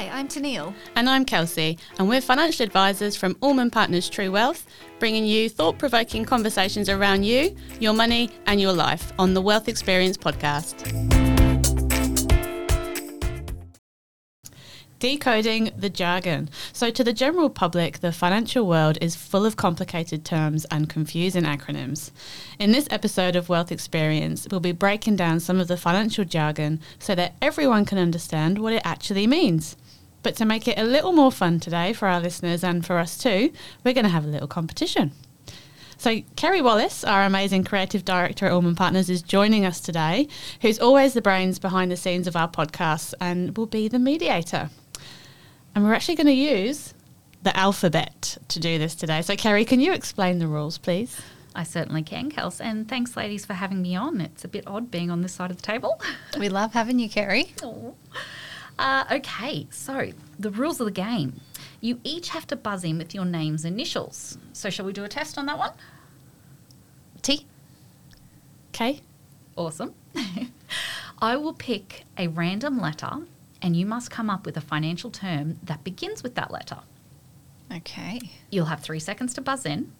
Hi, 0.00 0.08
I'm 0.18 0.28
Teneale. 0.28 0.72
And 0.96 1.10
I'm 1.10 1.26
Kelsey, 1.26 1.76
and 1.98 2.08
we're 2.08 2.22
financial 2.22 2.64
advisors 2.64 3.16
from 3.16 3.36
Alman 3.42 3.70
Partners 3.70 4.08
True 4.08 4.30
Wealth, 4.30 4.66
bringing 4.98 5.26
you 5.26 5.50
thought 5.50 5.76
provoking 5.76 6.24
conversations 6.24 6.88
around 6.88 7.24
you, 7.24 7.54
your 7.80 7.92
money, 7.92 8.30
and 8.46 8.58
your 8.58 8.72
life 8.72 9.12
on 9.18 9.34
the 9.34 9.42
Wealth 9.42 9.68
Experience 9.68 10.16
podcast. 10.16 10.86
Decoding 15.00 15.70
the 15.76 15.90
jargon. 15.90 16.48
So, 16.72 16.90
to 16.90 17.04
the 17.04 17.12
general 17.12 17.50
public, 17.50 17.98
the 17.98 18.12
financial 18.12 18.66
world 18.66 18.96
is 19.02 19.16
full 19.16 19.44
of 19.44 19.56
complicated 19.56 20.24
terms 20.24 20.64
and 20.70 20.88
confusing 20.88 21.44
acronyms. 21.44 22.10
In 22.58 22.72
this 22.72 22.88
episode 22.90 23.36
of 23.36 23.50
Wealth 23.50 23.70
Experience, 23.70 24.46
we'll 24.50 24.60
be 24.60 24.72
breaking 24.72 25.16
down 25.16 25.40
some 25.40 25.60
of 25.60 25.68
the 25.68 25.76
financial 25.76 26.24
jargon 26.24 26.80
so 26.98 27.14
that 27.14 27.34
everyone 27.42 27.84
can 27.84 27.98
understand 27.98 28.58
what 28.58 28.72
it 28.72 28.82
actually 28.84 29.26
means. 29.26 29.76
But 30.22 30.36
to 30.36 30.44
make 30.44 30.68
it 30.68 30.78
a 30.78 30.84
little 30.84 31.12
more 31.12 31.32
fun 31.32 31.60
today 31.60 31.92
for 31.92 32.08
our 32.08 32.20
listeners 32.20 32.62
and 32.62 32.84
for 32.84 32.98
us 32.98 33.16
too, 33.16 33.52
we're 33.84 33.94
going 33.94 34.04
to 34.04 34.10
have 34.10 34.24
a 34.24 34.28
little 34.28 34.48
competition. 34.48 35.12
So, 35.96 36.22
Kerri 36.34 36.62
Wallace, 36.62 37.04
our 37.04 37.24
amazing 37.24 37.64
creative 37.64 38.06
director 38.06 38.46
at 38.46 38.52
Alman 38.52 38.74
Partners, 38.74 39.10
is 39.10 39.20
joining 39.20 39.66
us 39.66 39.80
today, 39.80 40.28
who's 40.62 40.78
always 40.78 41.12
the 41.12 41.20
brains 41.20 41.58
behind 41.58 41.90
the 41.90 41.96
scenes 41.96 42.26
of 42.26 42.36
our 42.36 42.48
podcasts 42.48 43.12
and 43.20 43.54
will 43.54 43.66
be 43.66 43.86
the 43.86 43.98
mediator. 43.98 44.70
And 45.74 45.84
we're 45.84 45.92
actually 45.92 46.14
going 46.14 46.26
to 46.26 46.32
use 46.32 46.94
the 47.42 47.54
alphabet 47.54 48.38
to 48.48 48.58
do 48.58 48.78
this 48.78 48.94
today. 48.94 49.20
So, 49.20 49.34
Kerri, 49.36 49.66
can 49.66 49.78
you 49.78 49.92
explain 49.92 50.38
the 50.38 50.46
rules, 50.46 50.78
please? 50.78 51.20
I 51.54 51.64
certainly 51.64 52.02
can, 52.02 52.30
Kels. 52.30 52.60
And 52.60 52.88
thanks, 52.88 53.14
ladies, 53.16 53.44
for 53.44 53.54
having 53.54 53.82
me 53.82 53.94
on. 53.94 54.22
It's 54.22 54.44
a 54.44 54.48
bit 54.48 54.64
odd 54.66 54.90
being 54.90 55.10
on 55.10 55.20
this 55.20 55.34
side 55.34 55.50
of 55.50 55.58
the 55.58 55.62
table. 55.62 56.00
We 56.38 56.48
love 56.48 56.72
having 56.72 56.98
you, 56.98 57.10
Kerri. 57.10 57.50
Uh, 58.80 59.04
okay, 59.12 59.66
so 59.70 60.10
the 60.38 60.50
rules 60.50 60.80
of 60.80 60.86
the 60.86 60.90
game. 60.90 61.38
You 61.82 62.00
each 62.02 62.30
have 62.30 62.46
to 62.46 62.56
buzz 62.56 62.82
in 62.82 62.96
with 62.96 63.14
your 63.14 63.26
name's 63.26 63.66
initials. 63.66 64.38
So, 64.54 64.70
shall 64.70 64.86
we 64.86 64.94
do 64.94 65.04
a 65.04 65.08
test 65.08 65.36
on 65.36 65.44
that 65.46 65.58
one? 65.58 65.72
T. 67.20 67.46
Okay. 68.70 69.02
Awesome. 69.54 69.94
I 71.18 71.36
will 71.36 71.52
pick 71.52 72.04
a 72.16 72.28
random 72.28 72.80
letter, 72.80 73.10
and 73.60 73.76
you 73.76 73.84
must 73.84 74.10
come 74.10 74.30
up 74.30 74.46
with 74.46 74.56
a 74.56 74.62
financial 74.62 75.10
term 75.10 75.58
that 75.62 75.84
begins 75.84 76.22
with 76.22 76.34
that 76.36 76.50
letter. 76.50 76.78
Okay. 77.70 78.18
You'll 78.48 78.64
have 78.64 78.80
three 78.80 78.98
seconds 78.98 79.34
to 79.34 79.42
buzz 79.42 79.66
in. 79.66 79.92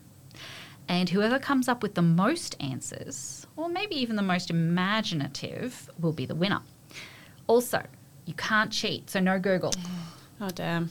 And 0.89 1.11
whoever 1.11 1.39
comes 1.39 1.69
up 1.69 1.83
with 1.83 1.97
the 1.97 2.03
most 2.03 2.57
answers, 2.61 3.47
or 3.57 3.69
maybe 3.69 3.95
even 3.97 4.17
the 4.17 4.23
most 4.23 4.49
imaginative, 4.49 5.91
will 6.01 6.15
be 6.15 6.25
the 6.25 6.35
winner. 6.35 6.63
Also, 7.47 7.83
you 8.31 8.35
can't 8.37 8.71
cheat, 8.71 9.11
so 9.11 9.19
no 9.19 9.41
Google. 9.41 9.75
Oh, 10.41 10.51
damn. 10.51 10.89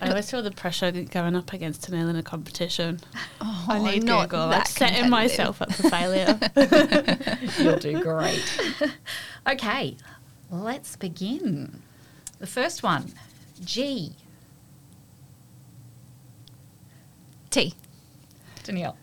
I 0.00 0.08
always 0.08 0.30
feel 0.30 0.42
the 0.42 0.50
pressure 0.50 0.90
going 0.90 1.36
up 1.36 1.52
against 1.52 1.82
Teneale 1.82 2.08
in 2.08 2.16
a 2.16 2.22
competition. 2.22 2.98
Oh, 3.42 3.66
I 3.68 3.78
need 3.78 4.04
not 4.04 4.30
Google. 4.30 4.44
I'm 4.44 4.64
setting 4.64 5.10
myself 5.10 5.60
up 5.60 5.70
for 5.70 5.90
failure. 5.90 6.40
You'll 7.58 7.76
do 7.76 8.02
great. 8.02 8.42
okay, 9.50 9.98
let's 10.50 10.96
begin. 10.96 11.82
The 12.38 12.46
first 12.46 12.82
one 12.82 13.12
G. 13.62 14.14
T. 17.50 17.74
Teneale. 18.64 18.96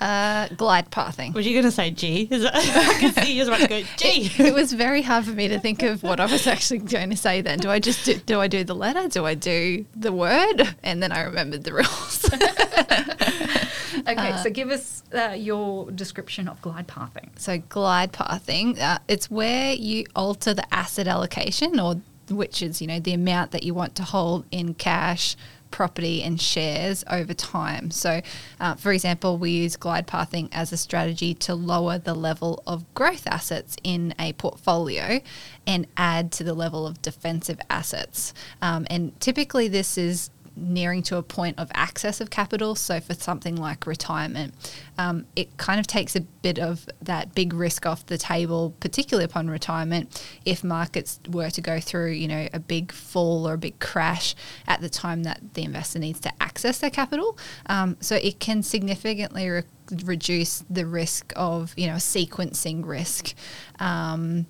Uh, 0.00 0.48
glide 0.56 0.90
pathing. 0.90 1.32
Was 1.32 1.46
you 1.46 1.54
going 1.54 1.64
to 1.64 1.72
say 1.72 1.90
G? 1.90 2.28
Is 2.30 2.42
that, 2.42 2.54
I 2.54 3.00
can 3.00 3.12
see 3.12 3.36
you 3.36 3.46
about 3.46 3.60
to 3.60 3.68
go 3.68 3.82
G. 3.96 4.30
It 4.38 4.54
was 4.54 4.72
very 4.72 5.02
hard 5.02 5.24
for 5.24 5.32
me 5.32 5.48
to 5.48 5.58
think 5.58 5.82
of 5.82 6.02
what 6.04 6.20
I 6.20 6.26
was 6.26 6.46
actually 6.46 6.78
going 6.78 7.10
to 7.10 7.16
say. 7.16 7.40
Then, 7.40 7.58
do 7.58 7.68
I 7.68 7.80
just 7.80 8.04
do, 8.04 8.14
do 8.14 8.40
I 8.40 8.46
do 8.46 8.62
the 8.62 8.74
letter? 8.74 9.08
Do 9.08 9.26
I 9.26 9.34
do 9.34 9.84
the 9.96 10.12
word? 10.12 10.76
And 10.84 11.02
then 11.02 11.10
I 11.10 11.22
remembered 11.22 11.64
the 11.64 11.72
rules. 11.72 12.30
Okay, 14.08 14.36
so 14.42 14.50
give 14.50 14.70
us 14.70 15.02
uh, 15.12 15.34
your 15.36 15.90
description 15.90 16.48
of 16.48 16.60
glide 16.62 16.86
pathing. 16.86 17.30
So 17.36 17.58
glide 17.58 18.12
pathing, 18.12 18.78
uh, 18.78 18.98
it's 19.06 19.30
where 19.30 19.74
you 19.74 20.06
alter 20.16 20.54
the 20.54 20.64
asset 20.74 21.06
allocation, 21.06 21.78
or 21.78 21.96
which 22.30 22.62
is 22.62 22.80
you 22.80 22.86
know 22.86 23.00
the 23.00 23.12
amount 23.12 23.50
that 23.50 23.64
you 23.64 23.74
want 23.74 23.94
to 23.96 24.02
hold 24.04 24.46
in 24.50 24.74
cash, 24.74 25.36
property, 25.70 26.22
and 26.22 26.40
shares 26.40 27.04
over 27.10 27.34
time. 27.34 27.90
So, 27.90 28.20
uh, 28.60 28.74
for 28.74 28.92
example, 28.92 29.38
we 29.38 29.50
use 29.50 29.76
glide 29.76 30.06
pathing 30.06 30.48
as 30.52 30.72
a 30.72 30.76
strategy 30.76 31.34
to 31.34 31.54
lower 31.54 31.98
the 31.98 32.14
level 32.14 32.62
of 32.66 32.92
growth 32.94 33.26
assets 33.26 33.76
in 33.82 34.14
a 34.18 34.32
portfolio 34.34 35.20
and 35.66 35.86
add 35.96 36.32
to 36.32 36.44
the 36.44 36.54
level 36.54 36.86
of 36.86 37.02
defensive 37.02 37.60
assets. 37.68 38.32
Um, 38.62 38.86
and 38.90 39.18
typically, 39.20 39.68
this 39.68 39.98
is 39.98 40.30
nearing 40.58 41.02
to 41.04 41.16
a 41.16 41.22
point 41.22 41.58
of 41.58 41.70
access 41.74 42.20
of 42.20 42.30
capital. 42.30 42.74
So 42.74 43.00
for 43.00 43.14
something 43.14 43.56
like 43.56 43.86
retirement, 43.86 44.54
um, 44.98 45.26
it 45.36 45.56
kind 45.56 45.80
of 45.80 45.86
takes 45.86 46.16
a 46.16 46.20
bit 46.20 46.58
of 46.58 46.88
that 47.02 47.34
big 47.34 47.52
risk 47.52 47.86
off 47.86 48.06
the 48.06 48.18
table, 48.18 48.74
particularly 48.80 49.24
upon 49.24 49.48
retirement. 49.48 50.22
If 50.44 50.64
markets 50.64 51.20
were 51.28 51.50
to 51.50 51.60
go 51.60 51.80
through, 51.80 52.12
you 52.12 52.28
know, 52.28 52.48
a 52.52 52.60
big 52.60 52.92
fall 52.92 53.48
or 53.48 53.54
a 53.54 53.58
big 53.58 53.78
crash 53.78 54.34
at 54.66 54.80
the 54.80 54.88
time 54.88 55.22
that 55.22 55.40
the 55.54 55.62
investor 55.62 55.98
needs 55.98 56.20
to 56.20 56.32
access 56.40 56.78
their 56.78 56.90
capital, 56.90 57.38
um, 57.66 57.96
so 58.00 58.16
it 58.16 58.40
can 58.40 58.62
significantly 58.62 59.48
re- 59.48 59.62
reduce 60.04 60.64
the 60.68 60.86
risk 60.86 61.32
of, 61.36 61.72
you 61.76 61.86
know, 61.86 61.94
sequencing 61.94 62.86
risk. 62.86 63.34
Um, 63.78 64.46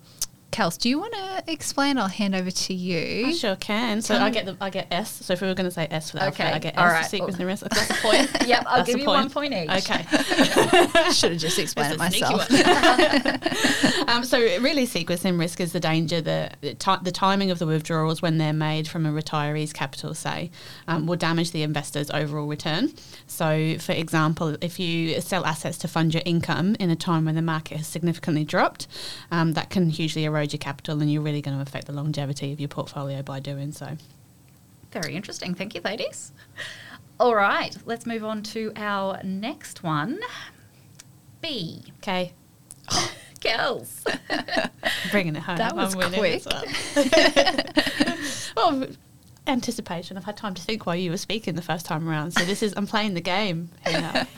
Kels, 0.51 0.79
do 0.79 0.89
you 0.89 0.99
want 0.99 1.13
to 1.13 1.53
explain? 1.53 1.99
I'll 1.99 2.09
hand 2.09 2.35
over 2.35 2.51
to 2.51 2.75
you. 2.75 3.27
I 3.27 3.33
sure 3.33 3.55
can. 3.57 4.01
So 4.01 4.17
I 4.17 4.31
get 4.31 4.47
the 4.47 4.57
I 4.61 4.71
get 4.71 4.89
S. 4.91 5.11
So 5.25 5.35
if 5.35 5.43
we 5.43 5.47
were 5.47 5.55
going 5.55 5.67
to 5.67 5.71
say 5.71 5.87
S 5.91 6.11
for 6.11 6.17
the 6.17 6.29
Okay, 6.29 6.45
alphabet, 6.45 6.55
I 6.55 6.59
get 6.59 6.79
all 6.79 6.87
S 6.87 6.93
right. 6.93 7.05
for 7.05 7.09
sequence 7.11 7.35
and 7.35 7.43
the 7.43 7.47
rest. 7.47 7.65
That's 7.69 7.91
a 7.91 7.95
point. 7.95 8.47
Yep, 8.49 8.65
I'll 8.67 8.77
That's 8.79 8.89
give 8.89 8.99
you 9.01 9.07
one 9.07 9.29
point 9.29 9.53
each. 9.53 9.69
Okay. 9.69 10.03
Should 11.13 11.33
have 11.33 11.41
just 11.41 11.59
explained 11.59 11.93
it 11.93 12.01
It's 12.01 12.17
a 12.17 12.19
sneaky 12.19 12.35
myself. 12.35 14.09
um, 14.09 14.25
so 14.25 14.39
really, 14.39 14.87
sequencing 14.87 15.39
risk 15.39 15.61
is 15.61 15.73
the 15.73 15.81
danger 15.81 16.23
that 16.23 16.57
the, 16.63 16.75
ti- 16.75 17.03
the 17.03 17.13
timing 17.13 17.51
of 17.51 17.59
the 17.59 17.67
withdrawals 17.67 18.23
when 18.23 18.39
they're 18.39 18.55
made 18.55 18.89
from 18.89 19.05
a 19.05 19.11
retiree's 19.11 19.75
capital, 19.75 20.15
say, 20.15 20.51
um, 20.87 21.07
will 21.07 21.17
damage 21.17 21.51
the 21.51 21.63
investor's 21.63 22.11
overall 22.11 22.47
return. 22.47 22.91
So, 23.27 23.77
for 23.79 23.93
example, 23.93 24.57
if 24.63 24.81
you 24.81 25.21
sell 25.21 25.45
assets 25.45 25.77
to 25.79 25.89
fund 25.89 26.15
your 26.15 26.23
income 26.25 26.75
in 26.81 26.89
a 26.89 26.97
time 26.97 27.27
when 27.27 27.35
the 27.35 27.43
market 27.43 27.77
has 27.77 27.87
significantly 27.87 28.45
dropped, 28.45 28.87
um, 29.31 29.53
that 29.53 29.69
can 29.69 29.91
hugely 29.91 30.25
erode 30.25 30.38
your 30.43 30.59
capital, 30.59 31.01
and 31.01 31.13
you're 31.13 31.23
really 31.23 31.43
going 31.43 31.57
to 31.57 31.63
affect 31.63 31.87
the 31.87 31.93
longevity 31.93 32.53
of 32.53 32.61
your 32.61 32.69
portfolio 32.69 33.23
by 33.23 33.41
doing 33.41 33.73
so. 33.73 33.97
Very 34.93 35.15
interesting. 35.15 35.55
Thank 35.55 35.75
you, 35.75 35.81
ladies. 35.85 36.33
All 37.21 37.35
right, 37.35 37.77
let's 37.85 38.07
move 38.07 38.25
on 38.25 38.43
to 38.45 38.73
our 38.77 39.21
next 39.23 39.83
one. 39.83 40.19
B. 41.41 41.83
Okay, 41.99 42.33
Girls. 43.41 44.05
bringing 45.11 45.37
it 45.37 45.43
home. 45.43 45.59
That 45.59 45.77
was 45.77 45.95
I'm 45.95 45.99
winning 45.99 46.19
quick. 46.19 46.43
well, 48.57 48.87
anticipation. 49.47 50.17
I've 50.17 50.25
had 50.25 50.37
time 50.37 50.55
to 50.55 50.63
think 50.63 50.87
while 50.87 50.97
you 50.97 51.11
were 51.11 51.17
speaking 51.17 51.55
the 51.55 51.63
first 51.63 51.87
time 51.87 52.09
around. 52.09 52.33
So 52.33 52.45
this 52.45 52.63
is 52.63 52.75
I'm 52.77 52.87
playing 52.87 53.15
the 53.15 53.21
game 53.21 53.71
here. 53.87 54.27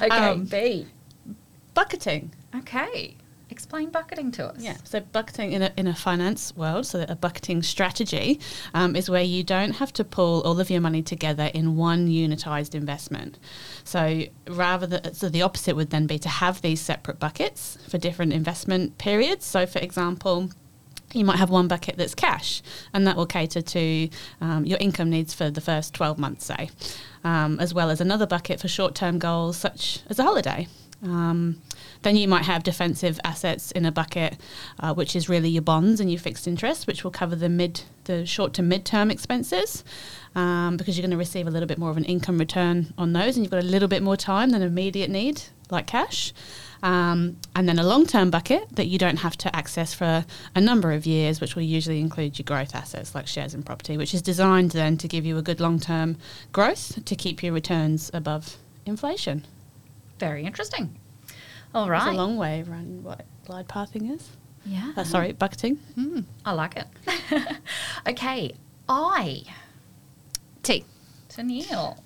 Okay, 0.00 0.08
Um, 0.10 0.44
B. 0.44 0.86
bucketing. 1.74 2.32
Okay. 2.54 3.16
Explain 3.50 3.90
bucketing 3.90 4.30
to 4.32 4.46
us. 4.46 4.60
Yeah. 4.60 4.76
So 4.84 5.00
bucketing 5.00 5.52
in 5.52 5.62
a 5.62 5.72
in 5.76 5.86
a 5.86 5.94
finance 5.94 6.54
world, 6.54 6.86
so 6.86 7.04
a 7.08 7.16
bucketing 7.16 7.62
strategy 7.62 8.40
um, 8.74 8.94
is 8.94 9.08
where 9.08 9.22
you 9.22 9.42
don't 9.42 9.72
have 9.72 9.92
to 9.94 10.04
pull 10.04 10.42
all 10.42 10.60
of 10.60 10.68
your 10.68 10.82
money 10.82 11.02
together 11.02 11.50
in 11.54 11.76
one 11.76 12.08
unitized 12.08 12.74
investment. 12.74 13.38
So 13.84 14.24
rather 14.48 15.00
so 15.12 15.28
the 15.28 15.42
opposite 15.42 15.76
would 15.76 15.90
then 15.90 16.06
be 16.06 16.18
to 16.18 16.28
have 16.28 16.60
these 16.60 16.80
separate 16.80 17.18
buckets 17.18 17.78
for 17.88 17.96
different 17.96 18.32
investment 18.32 18.98
periods. 18.98 19.44
So 19.44 19.66
for 19.66 19.78
example. 19.78 20.50
You 21.14 21.24
might 21.24 21.38
have 21.38 21.48
one 21.48 21.68
bucket 21.68 21.96
that's 21.96 22.14
cash, 22.14 22.60
and 22.92 23.06
that 23.06 23.16
will 23.16 23.24
cater 23.24 23.62
to 23.62 24.10
um, 24.42 24.66
your 24.66 24.76
income 24.78 25.08
needs 25.08 25.32
for 25.32 25.48
the 25.48 25.62
first 25.62 25.94
12 25.94 26.18
months, 26.18 26.44
say, 26.44 26.68
um, 27.24 27.58
as 27.60 27.72
well 27.72 27.88
as 27.88 28.02
another 28.02 28.26
bucket 28.26 28.60
for 28.60 28.68
short 28.68 28.94
term 28.94 29.18
goals 29.18 29.56
such 29.56 30.00
as 30.10 30.18
a 30.18 30.22
holiday. 30.22 30.68
Um, 31.02 31.62
then 32.02 32.16
you 32.16 32.28
might 32.28 32.44
have 32.44 32.62
defensive 32.62 33.18
assets 33.24 33.70
in 33.72 33.84
a 33.84 33.92
bucket, 33.92 34.36
uh, 34.80 34.94
which 34.94 35.16
is 35.16 35.28
really 35.28 35.48
your 35.48 35.62
bonds 35.62 36.00
and 36.00 36.10
your 36.10 36.20
fixed 36.20 36.46
interest, 36.46 36.86
which 36.86 37.04
will 37.04 37.10
cover 37.10 37.36
the 37.36 37.48
mid, 37.48 37.82
the 38.04 38.24
short 38.24 38.54
to 38.54 38.62
mid 38.62 38.84
term 38.84 39.10
expenses, 39.10 39.84
um, 40.34 40.76
because 40.76 40.96
you're 40.96 41.02
going 41.02 41.10
to 41.10 41.16
receive 41.16 41.46
a 41.46 41.50
little 41.50 41.66
bit 41.66 41.78
more 41.78 41.90
of 41.90 41.96
an 41.96 42.04
income 42.04 42.38
return 42.38 42.92
on 42.96 43.12
those, 43.12 43.36
and 43.36 43.44
you've 43.44 43.50
got 43.50 43.62
a 43.62 43.66
little 43.66 43.88
bit 43.88 44.02
more 44.02 44.16
time 44.16 44.50
than 44.50 44.62
immediate 44.62 45.10
need, 45.10 45.42
like 45.70 45.86
cash. 45.86 46.32
Um, 46.80 47.38
and 47.56 47.68
then 47.68 47.78
a 47.78 47.82
long 47.82 48.06
term 48.06 48.30
bucket 48.30 48.76
that 48.76 48.86
you 48.86 48.98
don't 48.98 49.18
have 49.18 49.36
to 49.38 49.54
access 49.54 49.94
for 49.94 50.24
a 50.54 50.60
number 50.60 50.92
of 50.92 51.06
years, 51.06 51.40
which 51.40 51.56
will 51.56 51.64
usually 51.64 52.00
include 52.00 52.38
your 52.38 52.44
growth 52.44 52.74
assets 52.74 53.14
like 53.14 53.26
shares 53.26 53.54
and 53.54 53.66
property, 53.66 53.96
which 53.96 54.14
is 54.14 54.22
designed 54.22 54.70
then 54.70 54.96
to 54.98 55.08
give 55.08 55.26
you 55.26 55.36
a 55.38 55.42
good 55.42 55.60
long 55.60 55.80
term 55.80 56.16
growth 56.52 57.04
to 57.04 57.16
keep 57.16 57.42
your 57.42 57.52
returns 57.52 58.10
above 58.14 58.56
inflation. 58.86 59.44
Very 60.18 60.44
interesting. 60.44 60.96
All 61.74 61.90
It's 61.90 62.06
a 62.06 62.12
long 62.12 62.36
way 62.36 62.64
around 62.66 63.04
what 63.04 63.24
glide 63.44 63.68
pathing 63.68 64.10
is. 64.10 64.30
Yeah. 64.64 64.92
Uh, 64.96 65.04
sorry, 65.04 65.32
bucketing. 65.32 65.78
I 66.44 66.52
like 66.52 66.76
it. 66.76 66.86
okay, 68.08 68.52
I 68.88 69.44
T. 70.62 70.84
Teneale. 71.28 71.98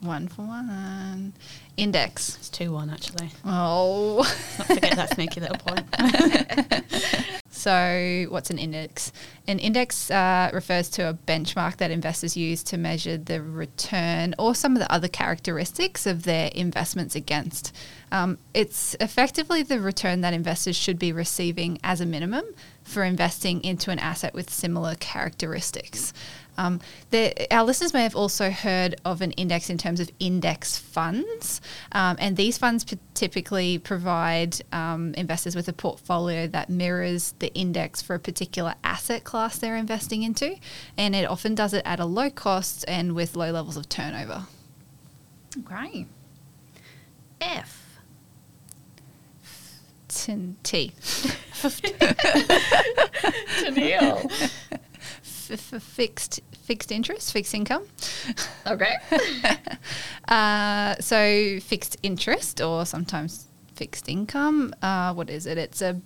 One 0.00 0.26
for 0.26 0.42
one. 0.42 1.32
Index. 1.76 2.36
It's 2.36 2.48
2 2.50 2.72
1, 2.72 2.90
actually. 2.90 3.30
Oh. 3.44 4.16
Not 4.58 4.66
forget 4.66 4.96
that 4.96 5.14
sneaky 5.14 5.40
little 5.40 5.58
point. 5.58 5.86
So, 7.62 8.26
what's 8.30 8.50
an 8.50 8.58
index? 8.58 9.12
An 9.46 9.60
index 9.60 10.10
uh, 10.10 10.50
refers 10.52 10.88
to 10.90 11.10
a 11.10 11.14
benchmark 11.14 11.76
that 11.76 11.92
investors 11.92 12.36
use 12.36 12.64
to 12.64 12.76
measure 12.76 13.16
the 13.16 13.40
return 13.40 14.34
or 14.36 14.56
some 14.56 14.72
of 14.74 14.80
the 14.80 14.90
other 14.92 15.06
characteristics 15.06 16.04
of 16.04 16.24
their 16.24 16.50
investments 16.56 17.14
against. 17.14 17.72
Um, 18.12 18.36
it's 18.52 18.94
effectively 19.00 19.62
the 19.62 19.80
return 19.80 20.20
that 20.20 20.34
investors 20.34 20.76
should 20.76 20.98
be 20.98 21.12
receiving 21.12 21.78
as 21.82 22.02
a 22.02 22.06
minimum 22.06 22.44
for 22.84 23.04
investing 23.04 23.64
into 23.64 23.90
an 23.90 23.98
asset 23.98 24.34
with 24.34 24.50
similar 24.50 24.94
characteristics. 24.96 26.12
Um, 26.58 26.80
the, 27.08 27.50
our 27.50 27.64
listeners 27.64 27.94
may 27.94 28.02
have 28.02 28.14
also 28.14 28.50
heard 28.50 28.96
of 29.06 29.22
an 29.22 29.30
index 29.32 29.70
in 29.70 29.78
terms 29.78 29.98
of 29.98 30.10
index 30.20 30.76
funds, 30.76 31.62
um, 31.92 32.18
and 32.20 32.36
these 32.36 32.58
funds 32.58 32.84
p- 32.84 32.98
typically 33.14 33.78
provide 33.78 34.60
um, 34.72 35.14
investors 35.14 35.56
with 35.56 35.66
a 35.68 35.72
portfolio 35.72 36.46
that 36.48 36.68
mirrors 36.68 37.32
the 37.38 37.50
index 37.54 38.02
for 38.02 38.14
a 38.14 38.18
particular 38.18 38.74
asset 38.84 39.24
class 39.24 39.56
they're 39.56 39.76
investing 39.76 40.22
into, 40.22 40.54
and 40.98 41.14
it 41.16 41.24
often 41.24 41.54
does 41.54 41.72
it 41.72 41.82
at 41.86 41.98
a 41.98 42.04
low 42.04 42.28
cost 42.28 42.84
and 42.86 43.14
with 43.14 43.34
low 43.34 43.50
levels 43.50 43.78
of 43.78 43.88
turnover. 43.88 44.44
Great. 45.64 46.06
F. 47.40 47.91
T. 50.12 50.54
T. 50.62 50.92
Teneale. 53.62 54.30
F- 55.22 55.72
f- 55.74 55.82
fixed 55.82 56.40
fixed 56.62 56.92
interest, 56.92 57.32
fixed 57.32 57.54
income. 57.54 57.84
okay. 58.66 58.96
Uh, 60.28 60.94
so 61.00 61.58
fixed 61.60 61.96
interest, 62.02 62.60
or 62.60 62.86
sometimes 62.86 63.48
fixed 63.74 64.08
income. 64.08 64.72
Uh, 64.80 65.12
what 65.12 65.28
is 65.28 65.46
it? 65.46 65.58
It's 65.58 65.82
a 65.82 66.00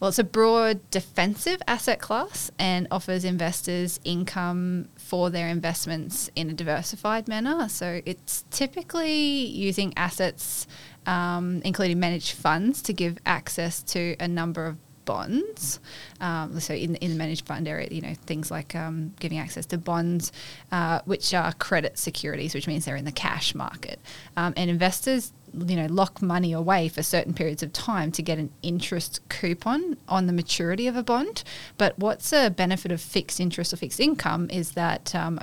well, 0.00 0.08
it's 0.08 0.18
a 0.18 0.24
broad 0.24 0.88
defensive 0.90 1.60
asset 1.66 2.00
class 2.00 2.50
and 2.58 2.86
offers 2.90 3.24
investors 3.24 3.98
income 4.04 4.88
for 4.96 5.30
their 5.30 5.48
investments 5.48 6.30
in 6.36 6.50
a 6.50 6.54
diversified 6.54 7.28
manner. 7.28 7.68
So 7.68 8.00
it's 8.04 8.44
typically 8.50 9.12
using 9.12 9.92
assets, 9.96 10.66
um, 11.06 11.62
including 11.64 11.98
managed 11.98 12.32
funds, 12.32 12.80
to 12.82 12.92
give 12.92 13.18
access 13.26 13.82
to 13.84 14.14
a 14.20 14.28
number 14.28 14.66
of 14.66 14.76
bonds. 15.08 15.80
Um, 16.20 16.60
so 16.60 16.74
in, 16.74 16.94
in 16.96 17.10
the 17.12 17.16
managed 17.16 17.46
fund 17.46 17.66
area, 17.66 17.88
you 17.90 18.02
know, 18.02 18.12
things 18.26 18.50
like 18.50 18.74
um, 18.74 19.14
giving 19.18 19.38
access 19.38 19.64
to 19.66 19.78
bonds, 19.78 20.32
uh, 20.70 21.00
which 21.06 21.32
are 21.32 21.54
credit 21.54 21.98
securities, 21.98 22.54
which 22.54 22.66
means 22.66 22.84
they're 22.84 22.94
in 22.94 23.06
the 23.06 23.10
cash 23.12 23.54
market. 23.54 23.98
Um, 24.36 24.52
and 24.54 24.68
investors, 24.70 25.32
you 25.54 25.76
know, 25.76 25.86
lock 25.86 26.22
money 26.22 26.52
away 26.52 26.88
for 26.88 27.02
certain 27.02 27.34
periods 27.34 27.62
of 27.62 27.72
time 27.72 28.12
to 28.12 28.22
get 28.22 28.38
an 28.38 28.50
interest 28.62 29.20
coupon 29.28 29.96
on 30.08 30.26
the 30.26 30.32
maturity 30.32 30.86
of 30.86 30.96
a 30.96 31.02
bond. 31.02 31.44
But 31.76 31.98
what's 31.98 32.32
a 32.32 32.50
benefit 32.50 32.92
of 32.92 33.00
fixed 33.00 33.40
interest 33.40 33.72
or 33.72 33.76
fixed 33.76 34.00
income 34.00 34.48
is 34.50 34.72
that 34.72 35.14
um, 35.14 35.40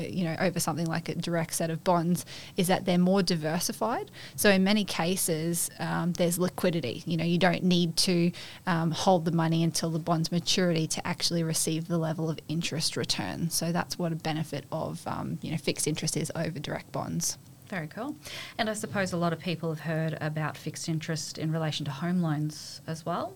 you 0.00 0.24
know 0.24 0.36
over 0.40 0.58
something 0.58 0.86
like 0.86 1.08
a 1.08 1.14
direct 1.14 1.54
set 1.54 1.70
of 1.70 1.84
bonds 1.84 2.24
is 2.56 2.66
that 2.68 2.84
they're 2.84 2.98
more 2.98 3.22
diversified. 3.22 4.10
So 4.36 4.50
in 4.50 4.64
many 4.64 4.84
cases 4.84 5.70
um, 5.78 6.12
there's 6.12 6.38
liquidity. 6.38 7.02
You 7.06 7.16
know 7.16 7.24
you 7.24 7.38
don't 7.38 7.62
need 7.62 7.96
to 7.98 8.32
um, 8.66 8.90
hold 8.90 9.24
the 9.24 9.32
money 9.32 9.62
until 9.62 9.90
the 9.90 9.98
bond's 9.98 10.32
maturity 10.32 10.86
to 10.88 11.06
actually 11.06 11.42
receive 11.42 11.88
the 11.88 11.98
level 11.98 12.30
of 12.30 12.38
interest 12.48 12.96
return. 12.96 13.50
So 13.50 13.72
that's 13.72 13.98
what 13.98 14.12
a 14.12 14.16
benefit 14.16 14.64
of 14.72 15.06
um, 15.06 15.38
you 15.42 15.50
know 15.50 15.56
fixed 15.56 15.86
interest 15.86 16.16
is 16.16 16.30
over 16.34 16.58
direct 16.58 16.90
bonds 16.92 17.38
Very 17.74 17.88
cool. 17.88 18.14
And 18.56 18.70
I 18.70 18.74
suppose 18.74 19.12
a 19.12 19.16
lot 19.16 19.32
of 19.32 19.40
people 19.40 19.68
have 19.70 19.80
heard 19.80 20.16
about 20.20 20.56
fixed 20.56 20.88
interest 20.88 21.38
in 21.38 21.50
relation 21.50 21.84
to 21.86 21.90
home 21.90 22.22
loans 22.22 22.80
as 22.86 23.04
well. 23.04 23.34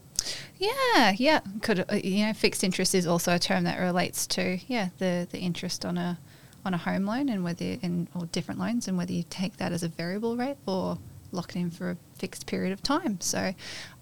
Yeah, 0.59 1.13
yeah. 1.17 1.41
Could 1.61 1.81
uh, 1.91 1.97
you 1.97 2.25
know, 2.25 2.33
fixed 2.33 2.63
interest 2.63 2.95
is 2.95 3.05
also 3.05 3.35
a 3.35 3.41
term 3.41 3.65
that 3.65 3.81
relates 3.81 4.29
to 4.29 4.61
yeah 4.69 4.91
the 4.99 5.27
the 5.29 5.41
interest 5.41 5.85
on 5.85 5.99
a 5.99 6.21
on 6.65 6.73
a 6.73 6.77
home 6.79 7.05
loan 7.05 7.29
and 7.29 7.43
whether 7.43 7.65
in 7.65 8.07
or 8.15 8.27
different 8.27 8.61
loans 8.61 8.87
and 8.87 8.97
whether 8.97 9.13
you 9.13 9.25
take 9.29 9.57
that 9.57 9.73
as 9.73 9.83
a 9.83 9.89
variable 9.89 10.37
rate 10.37 10.59
or 10.67 10.99
lock 11.33 11.57
it 11.57 11.59
in 11.59 11.73
for 11.73 11.91
a 11.91 11.97
fixed 12.15 12.47
period 12.47 12.73
of 12.73 12.81
time. 12.81 13.21
So, 13.21 13.55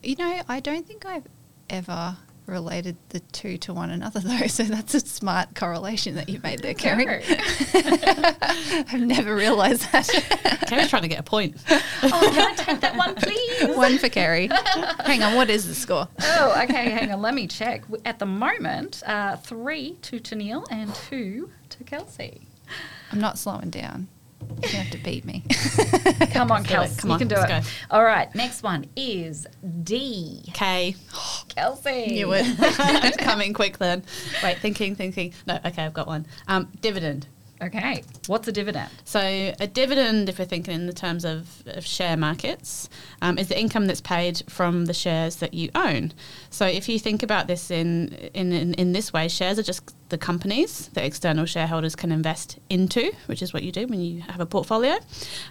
you 0.03 0.17
know, 0.17 0.43
I 0.51 0.61
don't 0.61 0.87
think 0.87 1.07
I've 1.07 1.27
ever 1.71 2.19
related 2.47 2.97
the 3.11 3.21
two 3.21 3.59
to 3.59 3.75
one 3.75 3.91
another 3.91 4.21
though. 4.25 4.47
So 4.47 4.65
that's 4.65 4.95
a 4.95 5.01
smart 5.01 5.55
correlation 5.55 6.15
that 6.17 6.29
you 6.29 6.41
made 6.43 6.61
there, 6.61 6.75
Kerri. 6.75 7.23
I've 8.93 9.01
never 9.01 9.35
realised 9.35 9.83
that. 9.93 10.07
Kerri's 10.69 10.89
trying 10.89 11.03
to 11.03 11.09
get 11.09 11.21
a 11.21 11.23
point. 11.23 11.57
oh, 11.69 12.31
can 12.33 12.53
I 12.53 12.55
take 12.55 12.81
that 12.81 12.97
one, 12.97 13.15
please? 13.15 13.77
one 13.77 13.99
for 13.99 14.09
Kerri. 14.09 14.51
Hang 15.05 15.23
on, 15.23 15.35
what 15.35 15.51
is 15.51 15.67
the 15.67 15.75
score? 15.75 16.09
Oh, 16.21 16.63
okay. 16.65 16.91
Hang 16.91 17.13
on. 17.13 17.23
Let 17.23 17.35
me 17.35 17.47
check. 17.47 17.85
At 18.05 18.19
the 18.19 18.27
moment, 18.27 19.03
uh, 19.07 19.37
three 19.37 19.97
to 20.03 20.19
Teneale 20.19 20.67
and 20.71 20.95
two 20.95 21.51
to 21.71 21.85
Kelsey. 21.85 22.43
I'm 23.13 23.21
not 23.21 23.39
slowing 23.39 23.71
down. 23.71 24.09
You 24.63 24.79
have 24.79 24.91
to 24.91 24.99
beat 24.99 25.25
me. 25.25 25.45
Come 26.33 26.51
on. 26.51 26.65
Kelsey. 26.65 27.01
Come 27.01 27.11
you 27.11 27.15
on, 27.15 27.19
can 27.19 27.29
do 27.29 27.37
let's 27.37 27.67
it. 27.67 27.71
go. 27.91 27.97
All 27.97 28.05
right. 28.05 28.35
Next 28.35 28.63
one 28.63 28.87
is 28.97 29.47
D. 29.83 30.45
K. 30.55 30.97
Kelsey. 31.49 32.07
Knew 32.07 32.33
it. 32.33 33.19
Coming 33.19 33.53
quick 33.53 33.79
then. 33.79 34.03
Wait, 34.43 34.59
thinking, 34.59 34.95
thinking. 34.95 35.35
No, 35.47 35.59
okay, 35.65 35.85
I've 35.85 35.95
got 35.95 36.07
one. 36.07 36.27
Um, 36.49 36.69
dividend. 36.81 37.29
Okay. 37.63 38.03
What's 38.27 38.47
a 38.49 38.53
dividend? 38.53 38.91
So 39.05 39.21
a 39.21 39.67
dividend, 39.67 40.29
if 40.29 40.39
we're 40.39 40.45
thinking 40.45 40.75
in 40.75 40.87
the 40.87 40.93
terms 40.93 41.25
of, 41.25 41.63
of 41.67 41.87
share 41.87 42.17
markets, 42.17 42.89
um, 43.23 43.39
is 43.39 43.49
the 43.49 43.59
income 43.59 43.87
that's 43.87 44.03
paid 44.03 44.43
from 44.49 44.85
the 44.85 44.95
shares 44.95 45.37
that 45.37 45.55
you 45.55 45.71
own. 45.75 46.13
So 46.51 46.67
if 46.67 46.89
you 46.89 46.99
think 46.99 47.23
about 47.23 47.47
this 47.47 47.71
in, 47.71 48.09
in, 48.35 48.53
in, 48.53 48.75
in 48.75 48.93
this 48.93 49.13
way, 49.13 49.29
shares 49.29 49.59
are 49.59 49.63
just 49.63 49.95
the 50.09 50.19
companies 50.19 50.89
that 50.95 51.05
external 51.05 51.47
shareholders 51.47 51.97
can 51.97 52.13
invest 52.13 52.59
into, 52.71 53.13
which 53.27 53.43
is 53.43 53.53
what 53.53 53.63
you 53.63 53.73
do 53.73 53.87
when 53.87 54.01
you 54.01 54.21
have 54.23 54.41
a 54.41 54.47
portfolio. 54.47 54.97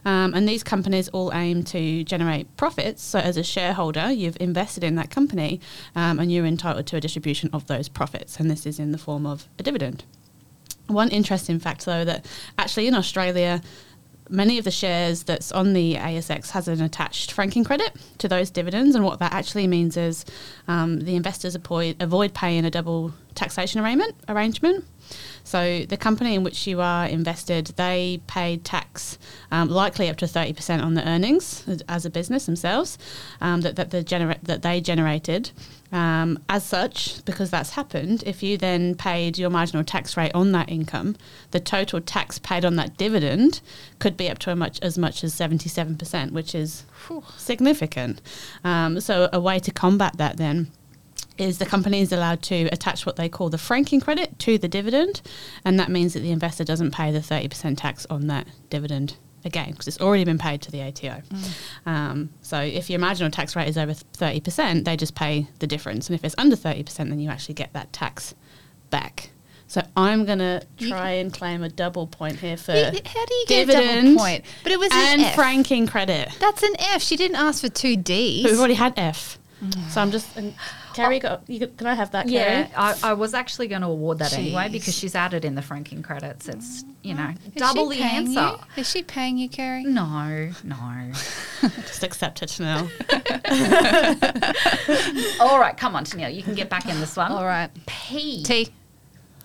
Um, 0.06 0.34
and 0.34 0.48
these 0.48 0.64
companies 0.64 1.08
all 1.10 1.34
aim 1.34 1.64
to 1.66 2.04
generate 2.04 2.56
profits. 2.58 3.04
So 3.04 3.20
as 3.20 3.38
a 3.38 3.44
shareholder, 3.44 4.12
you've 4.12 4.38
invested 4.40 4.84
in 4.84 4.96
that 4.96 5.10
company 5.10 5.60
um, 5.96 6.20
and 6.20 6.32
you're 6.32 6.46
entitled 6.46 6.88
to 6.88 6.98
a 6.98 7.02
distribution 7.02 7.50
of 7.54 7.68
those 7.68 7.90
profits. 7.90 8.40
And 8.40 8.50
this 8.50 8.66
is 8.66 8.80
in 8.80 8.92
the 8.92 8.98
form 8.98 9.26
of 9.26 9.48
a 9.60 9.64
dividend. 9.64 10.06
One 10.88 11.10
interesting 11.10 11.60
fact, 11.60 11.86
though, 11.86 12.06
that 12.06 12.26
actually 12.58 12.88
in 12.88 12.94
Australia, 12.94 13.62
many 14.30 14.58
of 14.58 14.66
the 14.66 14.72
shares 14.72 15.24
that's 15.24 15.52
on 15.52 15.74
the 15.74 15.96
ASX 15.96 16.52
has 16.52 16.68
an 16.68 16.82
attached 16.82 17.32
franking 17.32 17.64
credit 17.64 17.96
to 18.20 18.28
those 18.28 18.50
dividends, 18.50 18.96
and 18.96 19.04
what 19.04 19.20
that 19.20 19.34
actually 19.34 19.68
means 19.68 19.98
is 19.98 20.26
um, 20.68 21.02
the 21.02 21.16
investors 21.16 21.56
avoid, 21.56 22.02
avoid 22.02 22.34
paying 22.34 22.66
a 22.66 22.72
double 22.72 23.14
taxation 23.36 23.82
arrangement. 23.82 24.16
Arrangement. 24.28 24.86
So 25.44 25.86
the 25.86 25.98
company 25.98 26.34
in 26.34 26.44
which 26.44 26.66
you 26.66 26.82
are 26.82 27.06
invested, 27.06 27.68
they 27.76 28.20
pay 28.26 28.58
tax, 28.58 29.20
um, 29.52 29.70
likely 29.70 30.10
up 30.10 30.18
to 30.18 30.28
thirty 30.28 30.54
percent 30.54 30.82
on 30.82 30.96
the 30.96 31.08
earnings 31.08 31.64
as- 31.88 32.06
a 32.06 32.10
business 32.10 32.48
themselves 32.48 32.98
um, 33.42 33.62
that 33.62 33.76
that, 33.76 33.92
they 33.92 34.04
genera- 34.04 34.40
that 34.42 34.64
they 34.64 34.82
generated. 34.82 35.52
Um, 35.92 36.40
as 36.50 36.64
such, 36.64 37.24
because 37.26 37.52
that's 37.52 37.72
happened, 37.72 38.24
if 38.26 38.42
you 38.42 38.58
then 38.58 38.96
paid 38.96 39.38
your 39.38 39.52
marginal 39.52 39.84
tax 39.84 40.18
rate 40.18 40.32
on 40.34 40.52
that 40.54 40.70
income, 40.70 41.16
the 41.52 41.60
total 41.60 42.02
tax 42.02 42.40
paid 42.40 42.66
on 42.66 42.76
that 42.78 42.98
dividend 42.98 43.62
could 44.00 44.18
be 44.18 44.28
up 44.28 44.40
to 44.40 44.52
a 44.52 44.56
much 44.56 44.80
as 44.82 44.98
much 44.98 45.24
as 45.24 45.36
seventy-seven 45.36 45.98
percent, 45.98 46.34
which 46.34 46.56
is 46.56 46.86
significant. 47.38 48.20
Um, 48.64 49.00
so 49.00 49.30
a 49.32 49.40
way 49.40 49.60
to 49.60 49.72
combat 49.72 50.18
that 50.18 50.38
then 50.38 50.72
is 51.38 51.58
the 51.58 51.66
company 51.66 52.02
is 52.02 52.12
allowed 52.12 52.42
to 52.44 52.70
attach 52.72 53.06
what 53.06 53.16
they 53.16 53.30
call 53.30 53.50
the 53.50 53.58
franking 53.58 54.00
credit 54.00 54.38
to 54.40 54.58
the 54.58 54.68
dividend, 54.68 55.22
and 55.64 55.80
that 55.80 55.90
means 55.90 56.14
that 56.14 56.22
the 56.22 56.32
investor 56.32 56.64
doesn't 56.64 56.92
pay 56.92 57.12
the 57.12 57.20
30% 57.20 57.78
tax 57.78 58.06
on 58.10 58.28
that 58.28 58.48
dividend 58.70 59.18
again 59.44 59.72
because 59.72 59.88
it's 59.88 60.00
already 60.02 60.24
been 60.24 60.40
paid 60.40 60.62
to 60.64 60.72
the 60.72 60.82
ATO. 60.82 61.22
Um, 61.86 62.32
so 62.42 62.60
if 62.60 62.90
your 62.90 63.00
marginal 63.00 63.32
tax 63.32 63.56
rate 63.56 63.68
is 63.68 63.78
over 63.78 63.94
30%, 63.94 64.86
they 64.86 64.98
just 64.98 65.16
pay 65.16 65.48
the 65.60 65.68
difference, 65.68 66.10
and 66.10 66.18
if 66.18 66.24
it's 66.24 66.36
under 66.38 66.56
30%, 66.56 66.96
then 66.96 67.20
you 67.20 67.30
actually 67.30 67.56
get 67.56 67.74
that 67.74 67.94
tax 67.94 68.34
back. 68.90 69.30
So 69.68 69.82
I'm 69.98 70.26
going 70.26 70.40
to 70.40 70.66
try 70.78 71.12
and 71.12 71.34
claim 71.34 71.64
a 71.64 71.70
double 71.70 72.06
point 72.06 72.40
here 72.40 72.56
for 72.56 72.72
How 72.72 72.92
do 72.92 72.98
you 72.98 73.46
get 73.48 73.64
a 73.64 73.66
dividend 73.66 74.08
double 74.10 74.20
point? 74.20 74.46
But 74.64 74.72
it 74.72 74.80
was 74.80 74.90
an 74.94 75.22
F. 75.22 75.36
franking 75.36 75.88
credit. 75.88 76.30
That's 76.40 76.62
an 76.62 76.76
F. 76.78 77.02
She 77.02 77.16
didn't 77.16 77.38
ask 77.38 77.62
for 77.62 77.70
two 77.70 77.96
Ds. 77.98 78.44
But 78.44 78.52
we've 78.52 78.60
already 78.60 78.76
had 78.76 78.94
F. 78.96 79.40
So 79.90 80.02
I'm 80.02 80.12
just. 80.12 80.36
And 80.38 80.54
Kerri, 80.96 81.22
got, 81.22 81.42
you, 81.48 81.68
can 81.68 81.88
I 81.88 81.94
have 81.94 82.12
that, 82.12 82.30
Yeah, 82.30 82.68
Kerri? 82.68 83.04
I, 83.04 83.10
I 83.10 83.14
was 83.14 83.34
actually 83.34 83.68
going 83.68 83.82
to 83.82 83.88
award 83.88 84.20
that 84.20 84.34
anyway 84.34 84.70
because 84.70 84.96
she's 84.96 85.14
added 85.14 85.44
in 85.44 85.56
the 85.56 85.62
franking 85.62 86.02
credits. 86.02 86.48
It's, 86.48 86.86
you 87.04 87.14
know, 87.14 87.34
Is 87.48 87.54
double 87.56 87.90
the 87.90 88.02
answer. 88.02 88.32
You? 88.40 88.56
Is 88.78 88.90
she 88.90 89.04
paying 89.04 89.38
you, 89.38 89.50
Kerri? 89.50 89.86
No, 89.86 90.52
no. 90.64 91.12
Just 91.82 92.04
accept 92.04 92.42
it 92.42 92.58
now. 92.60 92.88
All 95.42 95.60
right, 95.60 95.76
come 95.76 95.96
on, 95.96 96.06
Teneale. 96.06 96.34
You 96.34 96.44
can 96.44 96.56
get 96.56 96.70
back 96.70 96.88
in 96.88 97.00
this 97.00 97.18
one. 97.18 97.32
All 97.32 97.46
right. 97.46 97.70
P. 97.86 98.44
T. 98.44 98.70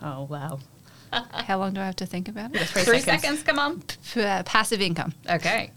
Oh, 0.03 0.23
wow. 0.25 0.61
How 1.33 1.59
long 1.59 1.75
do 1.75 1.81
I 1.81 1.87
have 1.87 1.97
to 1.97 2.07
think 2.07 2.29
about 2.29 2.55
it? 2.55 2.61
Three, 2.69 2.83
Three 2.85 3.01
seconds. 3.01 3.23
seconds. 3.23 3.43
come 3.43 3.59
on. 3.59 3.83
P- 4.15 4.23
uh, 4.23 4.45
passive 4.45 4.81
income. 4.81 5.13
Okay. 5.29 5.73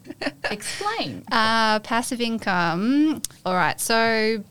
Explain. 0.51 1.23
Uh, 1.31 1.79
passive 1.79 2.21
income. 2.21 3.19
All 3.43 3.55
right. 3.55 3.81
So 3.81 4.43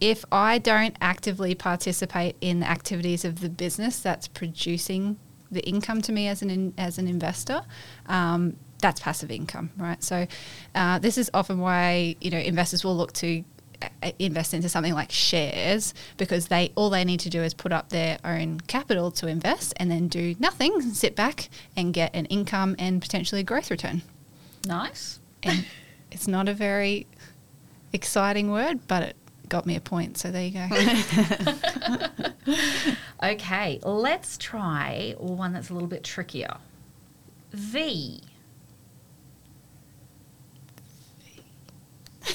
if 0.00 0.24
I 0.30 0.58
don't 0.58 0.96
actively 1.00 1.54
participate 1.54 2.36
in 2.40 2.60
the 2.60 2.68
activities 2.68 3.24
of 3.24 3.40
the 3.40 3.48
business 3.48 4.00
that's 4.00 4.28
producing 4.28 5.18
the 5.50 5.66
income 5.66 6.02
to 6.02 6.12
me 6.12 6.28
as 6.28 6.42
an 6.42 6.50
in, 6.50 6.74
as 6.76 6.98
an 6.98 7.08
investor, 7.08 7.62
um, 8.06 8.56
that's 8.80 9.00
passive 9.00 9.30
income, 9.30 9.70
right? 9.76 10.02
So 10.02 10.26
uh, 10.74 10.98
this 10.98 11.18
is 11.18 11.30
often 11.34 11.58
why 11.58 12.16
you 12.20 12.30
know 12.30 12.38
investors 12.38 12.84
will 12.84 12.96
look 12.96 13.12
to 13.14 13.44
uh, 13.80 14.10
invest 14.18 14.54
into 14.54 14.68
something 14.68 14.92
like 14.92 15.10
shares 15.10 15.94
because 16.16 16.48
they 16.48 16.72
all 16.74 16.90
they 16.90 17.04
need 17.04 17.20
to 17.20 17.30
do 17.30 17.42
is 17.42 17.54
put 17.54 17.72
up 17.72 17.90
their 17.90 18.18
own 18.24 18.60
capital 18.60 19.10
to 19.12 19.26
invest 19.26 19.72
and 19.76 19.90
then 19.90 20.08
do 20.08 20.34
nothing, 20.38 20.80
sit 20.80 21.14
back 21.16 21.48
and 21.76 21.94
get 21.94 22.14
an 22.14 22.26
income 22.26 22.74
and 22.78 23.00
potentially 23.00 23.40
a 23.40 23.44
growth 23.44 23.70
return 23.70 24.02
Nice. 24.66 25.20
and 25.42 25.64
it's 26.10 26.26
not 26.26 26.48
a 26.48 26.54
very 26.54 27.06
exciting 27.92 28.50
word, 28.50 28.86
but 28.88 29.02
it 29.02 29.16
got 29.48 29.66
me 29.66 29.76
a 29.76 29.80
point. 29.80 30.18
So 30.18 30.30
there 30.30 30.44
you 30.44 30.52
go. 30.52 30.68
Okay, 33.20 33.80
let's 33.82 34.38
try 34.38 35.14
one 35.18 35.52
that's 35.52 35.70
a 35.70 35.72
little 35.72 35.88
bit 35.88 36.04
trickier. 36.04 36.56
V. 37.52 38.22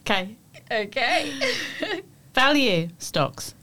Okay. 0.00 0.36
Okay. 0.70 1.40
Value 2.34 2.88
stocks. 2.98 3.54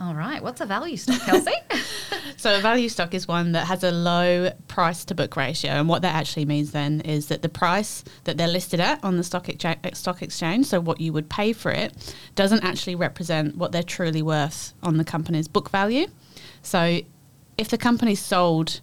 All 0.00 0.14
right. 0.14 0.42
What's 0.42 0.60
a 0.60 0.66
value 0.66 0.96
stock, 0.96 1.20
Kelsey? 1.22 1.52
So 2.36 2.56
a 2.56 2.60
value 2.60 2.88
stock 2.88 3.14
is 3.14 3.26
one 3.26 3.50
that 3.52 3.66
has 3.66 3.82
a 3.82 3.90
low 3.90 4.50
price 4.68 5.04
to 5.06 5.14
book 5.16 5.34
ratio, 5.34 5.72
and 5.72 5.88
what 5.88 6.02
that 6.02 6.14
actually 6.14 6.44
means 6.44 6.70
then 6.70 7.00
is 7.00 7.26
that 7.28 7.42
the 7.42 7.48
price 7.48 8.04
that 8.24 8.36
they're 8.36 8.46
listed 8.46 8.78
at 8.78 9.02
on 9.02 9.16
the 9.16 9.24
stock 9.24 9.46
excha- 9.46 9.96
stock 9.96 10.22
exchange, 10.22 10.66
so 10.66 10.78
what 10.78 11.00
you 11.00 11.12
would 11.12 11.28
pay 11.28 11.52
for 11.52 11.72
it, 11.72 12.14
doesn't 12.36 12.62
actually 12.62 12.94
represent 12.94 13.56
what 13.56 13.72
they're 13.72 13.82
truly 13.82 14.22
worth 14.22 14.72
on 14.84 14.98
the 14.98 15.04
company's 15.04 15.48
book 15.48 15.68
value. 15.70 16.06
So 16.62 17.00
if 17.56 17.68
the 17.70 17.78
company's 17.78 18.20
sold 18.20 18.82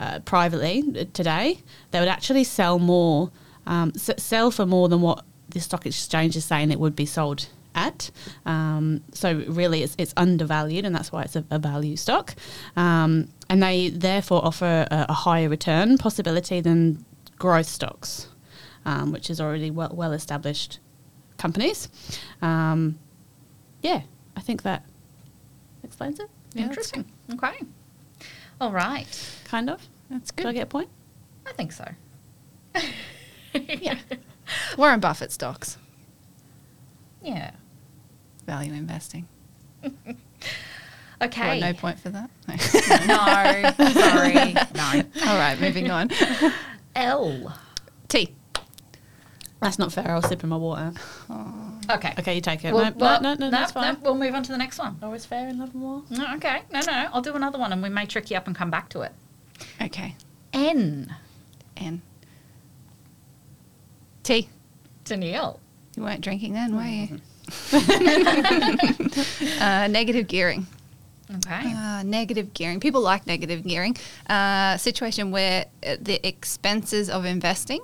uh, 0.00 0.20
privately 0.20 0.82
uh, 0.98 1.04
today, 1.12 1.58
they 1.90 2.00
would 2.00 2.08
actually 2.08 2.44
sell 2.44 2.78
more, 2.78 3.30
um, 3.66 3.92
s- 3.94 4.10
sell 4.16 4.50
for 4.50 4.64
more 4.64 4.88
than 4.88 5.02
what 5.02 5.26
the 5.50 5.60
stock 5.60 5.84
exchange 5.84 6.36
is 6.36 6.46
saying 6.46 6.70
it 6.70 6.80
would 6.80 6.96
be 6.96 7.04
sold 7.06 7.48
at. 7.74 8.10
Um, 8.46 9.02
so 9.12 9.42
really, 9.48 9.82
it's, 9.82 9.94
it's 9.98 10.14
undervalued, 10.16 10.84
and 10.84 10.94
that's 10.94 11.10
why 11.12 11.22
it's 11.22 11.36
a, 11.36 11.44
a 11.50 11.58
value 11.58 11.96
stock. 11.96 12.34
Um, 12.76 13.28
and 13.48 13.62
they 13.62 13.88
therefore 13.90 14.44
offer 14.44 14.86
a, 14.90 15.06
a 15.08 15.12
higher 15.12 15.48
return 15.48 15.98
possibility 15.98 16.60
than 16.60 17.04
growth 17.38 17.66
stocks, 17.68 18.28
um, 18.84 19.12
which 19.12 19.30
is 19.30 19.40
already 19.40 19.70
well, 19.70 19.92
well 19.94 20.12
established 20.12 20.78
companies. 21.38 21.88
Um, 22.42 22.98
yeah, 23.82 24.02
I 24.36 24.40
think 24.40 24.62
that 24.62 24.84
explains 25.82 26.20
it. 26.20 26.28
Yeah, 26.54 26.64
Interesting. 26.64 27.04
Okay. 27.34 27.60
All 28.60 28.70
right. 28.72 29.06
Kind 29.44 29.68
of. 29.68 29.86
That's 30.08 30.30
Did 30.30 30.46
I 30.46 30.50
good. 30.50 30.54
get 30.56 30.62
a 30.62 30.66
point? 30.66 30.88
I 31.46 31.52
think 31.52 31.72
so. 31.72 31.84
Yeah. 33.54 33.98
Warren 34.76 34.98
Buffett 34.98 35.30
stocks, 35.30 35.78
Yeah. 37.22 37.52
Value 38.46 38.72
investing. 38.72 39.26
Okay. 41.22 41.60
No 41.60 41.72
point 41.72 41.98
for 41.98 42.10
that? 42.10 42.30
No. 43.06 43.84
no. 43.84 43.92
Sorry. 43.92 44.52
No. 44.74 45.28
All 45.30 45.38
right, 45.38 45.58
moving 45.60 45.90
on. 45.90 46.10
L. 46.94 47.54
T. 48.08 48.34
That's 49.60 49.78
not 49.78 49.92
fair. 49.92 50.10
I 50.10 50.16
was 50.16 50.26
sipping 50.26 50.50
my 50.50 50.56
water. 50.56 50.92
Oh. 51.30 51.78
Okay. 51.90 52.12
Okay, 52.18 52.34
you 52.34 52.40
take 52.40 52.64
it. 52.64 52.74
Well, 52.74 52.84
no, 52.84 52.92
well, 52.96 53.22
no, 53.22 53.34
no, 53.34 53.46
no, 53.46 53.50
that's 53.50 53.72
fine. 53.72 53.94
no, 53.94 54.00
we'll 54.02 54.14
move 54.14 54.34
on 54.34 54.42
to 54.42 54.52
the 54.52 54.58
next 54.58 54.78
one. 54.78 54.98
Oh, 55.02 55.06
Always 55.06 55.24
fair 55.24 55.48
in 55.48 55.58
love 55.58 55.72
and 55.72 55.82
war. 55.82 56.02
No, 56.10 56.34
okay. 56.36 56.62
No, 56.72 56.80
no. 56.80 57.08
I'll 57.12 57.22
do 57.22 57.34
another 57.34 57.58
one 57.58 57.72
and 57.72 57.82
we 57.82 57.88
may 57.88 58.04
trick 58.04 58.30
you 58.30 58.36
up 58.36 58.46
and 58.46 58.54
come 58.54 58.70
back 58.70 58.90
to 58.90 59.00
it. 59.02 59.12
Okay. 59.80 60.16
N. 60.52 61.14
N. 61.76 62.02
T. 64.22 64.48
Teneale. 65.04 65.58
You 65.96 66.02
weren't 66.02 66.20
drinking 66.20 66.52
then, 66.54 66.76
were 66.76 66.82
you? 66.82 67.06
Mm-hmm. 67.06 67.16
uh, 69.60 69.88
negative 69.88 70.28
gearing. 70.28 70.66
Okay. 71.36 71.72
Uh, 71.74 72.02
negative 72.02 72.52
gearing. 72.54 72.80
People 72.80 73.00
like 73.00 73.26
negative 73.26 73.64
gearing. 73.64 73.96
Uh, 74.28 74.76
situation 74.76 75.30
where 75.30 75.66
uh, 75.86 75.96
the 76.00 76.26
expenses 76.26 77.08
of 77.08 77.24
investing 77.24 77.80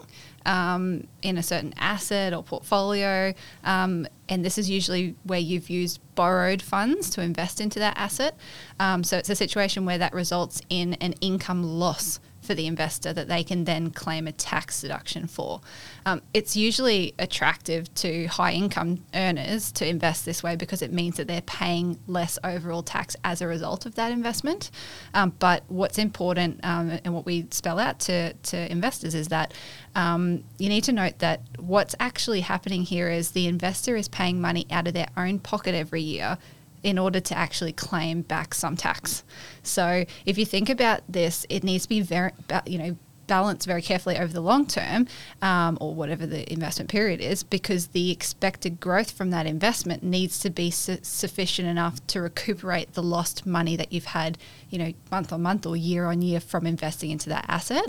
um, 0.47 1.07
in 1.23 1.39
a 1.39 1.43
certain 1.43 1.75
asset 1.79 2.33
or 2.33 2.43
portfolio, 2.43 3.35
um, 3.65 4.07
and 4.29 4.45
this 4.45 4.59
is 4.59 4.71
usually 4.71 5.15
where 5.25 5.39
you've 5.39 5.71
used 5.71 6.01
borrowed 6.15 6.63
funds 6.63 7.11
to 7.11 7.23
invest 7.23 7.61
into 7.61 7.79
that 7.79 7.97
asset. 7.97 8.37
Um, 8.79 9.05
so 9.05 9.19
it's 9.19 9.31
a 9.31 9.37
situation 9.37 9.85
where 9.85 9.99
that 9.99 10.13
results 10.13 10.61
in 10.69 10.95
an 10.95 11.15
income 11.21 11.63
loss 11.63 12.21
for 12.51 12.57
the 12.57 12.67
investor 12.67 13.13
that 13.13 13.29
they 13.29 13.45
can 13.45 13.63
then 13.63 13.93
claim 13.93 14.27
a 14.27 14.33
tax 14.33 14.81
deduction 14.81 15.29
for. 15.29 15.61
Um, 16.05 16.21
it's 16.35 16.57
usually 16.57 17.15
attractive 17.17 17.95
to 17.95 18.27
high 18.27 18.51
income 18.51 19.05
earners 19.15 19.71
to 19.71 19.87
invest 19.87 20.25
this 20.25 20.43
way 20.43 20.57
because 20.57 20.83
it 20.83 20.93
means 20.93 21.17
that 21.19 21.29
they're 21.29 21.43
paying 21.43 22.01
less 22.09 22.41
overall 22.43 22.83
tax 22.83 23.15
as 23.23 23.41
a 23.41 23.47
result 23.47 23.87
of 23.87 23.95
that 23.95 24.11
investment. 24.11 24.73
Um, 25.15 25.33
but 25.39 25.63
what's 25.69 25.97
important 25.97 26.59
um, 26.65 26.99
and 27.05 27.15
what 27.15 27.25
we 27.25 27.47
spell 27.53 27.79
out 27.79 28.01
to, 28.01 28.33
to 28.33 28.69
investors 28.69 29.15
is 29.15 29.29
that 29.29 29.55
um, 29.95 30.43
you 30.59 30.69
need 30.69 30.83
to 30.83 30.93
note 30.93 31.21
that 31.21 31.43
what's 31.57 31.95
actually 32.01 32.41
happening 32.41 32.83
here 32.83 33.09
is 33.09 33.31
the 33.31 33.47
investor 33.47 33.95
is 33.95 34.09
paying 34.09 34.41
money 34.41 34.67
out 34.73 34.89
of 34.89 34.95
their 34.95 35.11
own 35.17 35.39
pocket 35.39 35.77
every 35.77 36.03
year 36.03 36.37
in 36.83 36.99
order 36.99 37.21
to 37.21 37.37
actually 37.37 37.73
claim 37.73 38.23
back 38.23 38.55
some 38.55 38.77
tax. 38.77 39.23
So 39.63 40.05
if 40.25 40.39
you 40.39 40.47
think 40.47 40.69
about 40.69 41.03
this, 41.09 41.47
it 41.49 41.63
needs 41.63 41.85
to 41.85 41.89
be 41.89 42.01
very, 42.01 42.33
you 42.67 42.79
know, 42.79 42.97
balanced 43.27 43.65
very 43.65 43.81
carefully 43.81 44.19
over 44.19 44.33
the 44.33 44.41
long 44.41 44.67
term, 44.67 45.07
um, 45.41 45.79
or 45.81 45.95
whatever 45.95 46.27
the 46.27 46.53
investment 46.53 46.91
period 46.91 47.21
is, 47.21 47.45
because 47.45 47.89
the 47.89 48.11
expected 48.11 48.81
growth 48.81 49.13
from 49.13 49.31
that 49.31 49.47
investment 49.47 50.03
needs 50.03 50.41
to 50.41 50.51
be 50.51 50.69
su- 50.69 50.99
sufficient 51.03 51.69
enough 51.69 52.05
to 52.09 52.21
recuperate 52.21 52.93
the 52.95 53.03
lost 53.03 53.47
money 53.47 53.77
that 53.77 53.93
you've 53.93 54.07
had, 54.07 54.37
you 54.69 54.79
know, 54.79 54.93
month 55.13 55.33
on 55.33 55.43
month 55.43 55.65
or 55.65 55.77
year 55.77 56.07
on 56.07 56.23
year 56.23 56.41
from 56.41 56.67
investing 56.67 57.11
into 57.11 57.29
that 57.29 57.45
asset. 57.47 57.87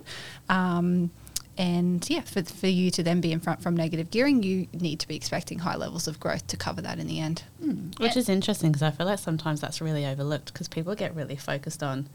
Um, 0.48 1.10
and 1.58 2.08
yeah, 2.10 2.22
for, 2.22 2.44
for 2.44 2.68
you 2.68 2.90
to 2.92 3.04
then 3.04 3.22
be 3.22 3.32
in 3.32 3.40
front 3.40 3.62
from 3.62 3.76
negative 3.76 4.10
gearing, 4.10 4.42
you 4.42 4.68
need 4.74 5.00
to 5.02 5.08
be 5.08 5.16
expecting 5.16 5.60
high 5.60 5.76
levels 5.76 6.08
of 6.08 6.20
growth 6.20 6.48
to 6.48 6.58
cover 6.58 6.82
that 6.82 6.98
in 7.00 7.08
the 7.08 7.20
end. 7.20 7.44
Which 7.98 8.16
is 8.18 8.30
interesting 8.30 8.72
because 8.72 8.84
I 8.84 8.92
feel 8.92 9.06
like 9.06 9.20
sometimes 9.20 9.62
that's 9.62 9.82
really 9.82 10.06
overlooked 10.06 10.54
because 10.54 10.68
people 10.68 10.96
get 10.96 11.14
really 11.16 11.36
focused 11.36 11.84
on 11.84 12.08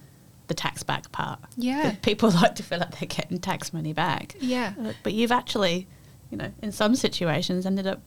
the 0.49 0.55
tax 0.55 0.83
back 0.83 1.11
part. 1.13 1.39
Yeah. 1.57 1.95
People 2.03 2.31
like 2.43 2.55
to 2.57 2.63
feel 2.63 2.79
like 2.79 2.99
they're 2.99 3.09
getting 3.09 3.39
tax 3.39 3.73
money 3.73 3.93
back. 3.93 4.37
Yeah. 4.41 4.73
Uh, 4.81 4.93
But 5.03 5.13
you've 5.13 5.33
actually, 5.33 5.87
you 6.31 6.39
know, 6.39 6.53
in 6.63 6.73
some 6.73 6.95
situations 6.95 7.67
ended 7.67 7.87
up 7.87 8.01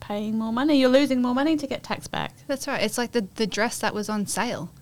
paying 0.00 0.38
more 0.38 0.52
money. 0.52 0.80
You're 0.80 0.88
losing 0.88 1.20
more 1.20 1.34
money 1.34 1.56
to 1.56 1.66
get 1.66 1.82
tax 1.82 2.08
back. 2.08 2.32
That's 2.46 2.66
right. 2.66 2.82
It's 2.82 2.96
like 2.96 3.12
the, 3.12 3.26
the 3.34 3.46
dress 3.46 3.78
that 3.80 3.94
was 3.94 4.08
on 4.08 4.26
sale. 4.26 4.72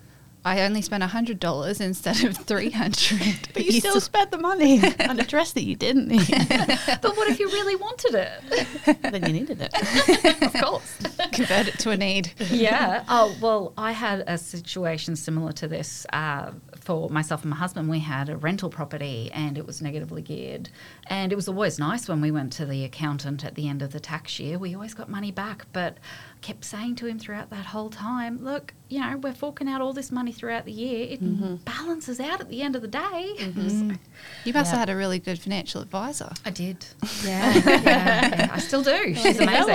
I 0.49 0.61
only 0.61 0.81
spent 0.81 1.03
hundred 1.03 1.39
dollars 1.39 1.79
instead 1.79 2.23
of 2.23 2.35
three 2.35 2.71
hundred. 2.71 3.19
But 3.53 3.65
you, 3.65 3.79
still 3.79 4.01
spent 4.01 4.31
the 4.31 4.37
money 4.37 4.81
on 5.09 5.19
a 5.19 5.23
dress 5.25 5.51
that 5.53 5.63
you 5.63 5.75
didn't 5.75 6.07
need. 6.07 6.27
but 6.27 7.15
what 7.17 7.27
if 7.29 7.39
you 7.39 7.47
really 7.49 7.75
wanted 7.75 8.15
it? 8.15 9.01
then 9.01 9.25
you 9.25 9.33
needed 9.33 9.59
it. 9.61 10.41
of 10.41 10.53
course. 10.53 10.97
convert 11.31 11.67
it 11.67 11.79
to 11.79 11.91
a 11.91 11.97
need. 11.97 12.33
yeah. 12.49 13.03
Oh, 13.07 13.35
well, 13.41 13.73
I 13.77 13.91
had 13.91 14.23
a 14.27 14.37
situation 14.37 15.15
similar 15.15 15.51
to 15.53 15.67
this 15.67 16.05
uh, 16.13 16.51
for 16.79 17.09
myself 17.09 17.43
and 17.43 17.51
my 17.51 17.57
husband. 17.57 17.89
We 17.89 17.99
had 17.99 18.29
a 18.29 18.37
rental 18.37 18.69
property 18.69 19.29
and 19.33 19.57
it 19.57 19.65
was 19.65 19.81
negatively 19.81 20.21
geared. 20.21 20.69
And 21.07 21.31
it 21.31 21.35
was 21.35 21.47
always 21.47 21.77
nice 21.77 22.07
when 22.07 22.21
we 22.21 22.31
went 22.31 22.53
to 22.53 22.65
the 22.65 22.83
accountant 22.83 23.45
at 23.45 23.55
the 23.55 23.67
end 23.67 23.81
of 23.81 23.91
the 23.91 23.99
tax 23.99 24.39
year. 24.39 24.57
We 24.57 24.73
always 24.73 24.93
got 24.93 25.09
money 25.09 25.31
back. 25.31 25.67
But 25.73 25.97
I 25.97 26.28
kept 26.41 26.63
saying 26.63 26.95
to 26.95 27.05
him 27.05 27.19
throughout 27.19 27.49
that 27.49 27.65
whole 27.67 27.89
time, 27.89 28.43
look, 28.43 28.73
you 28.87 28.99
know, 28.99 29.17
we're 29.17 29.33
forking 29.33 29.67
out 29.67 29.81
all 29.81 29.93
this 29.93 30.11
money 30.11 30.31
throughout 30.31 30.65
the 30.65 30.71
year. 30.71 31.07
It 31.09 31.21
mm-hmm. 31.23 31.55
balances 31.57 32.19
out 32.19 32.39
at 32.41 32.49
the 32.49 32.61
end 32.61 32.75
of 32.75 32.81
the 32.81 32.87
day. 32.87 33.33
Mm-hmm. 33.37 33.89
So- 33.91 33.95
You 34.45 34.53
must 34.53 34.71
Yeah. 34.71 34.79
have 34.79 34.87
had 34.87 34.89
a 34.89 34.95
really 34.95 35.19
good 35.19 35.39
financial 35.39 35.81
advisor. 35.81 36.31
I 36.45 36.49
did. 36.49 36.85
Yeah, 37.25 37.53
yeah, 37.53 37.81
yeah. 37.83 38.49
I 38.51 38.59
still 38.59 38.81
do. 38.81 39.13
She's 39.13 39.39
amazing. 39.39 39.45
That 39.47 39.67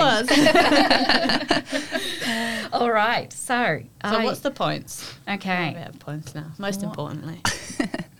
was. 1.61 2.71
All 2.73 2.91
right. 2.91 3.31
So, 3.31 3.81
So 4.03 4.09
I- 4.17 4.23
what's 4.23 4.39
the 4.39 4.51
points? 4.51 5.13
Okay. 5.29 5.73
We 5.75 5.79
have 5.81 5.99
points 5.99 6.33
now. 6.33 6.51
Most 6.57 6.81
importantly. 6.83 7.41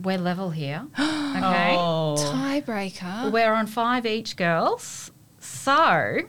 We're 0.02 0.18
level 0.20 0.52
here. 0.52 0.86
Oh. 1.38 1.38
Okay. 1.38 1.76
Oh. 1.78 2.16
Tiebreaker. 2.18 3.30
We're 3.30 3.52
on 3.52 3.68
five 3.68 4.06
each, 4.06 4.38
girls. 4.38 5.12
So, 5.40 6.20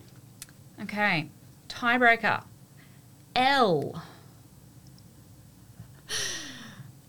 okay. 0.83 1.31
Tiebreaker. 1.77 2.43
L. 3.35 4.03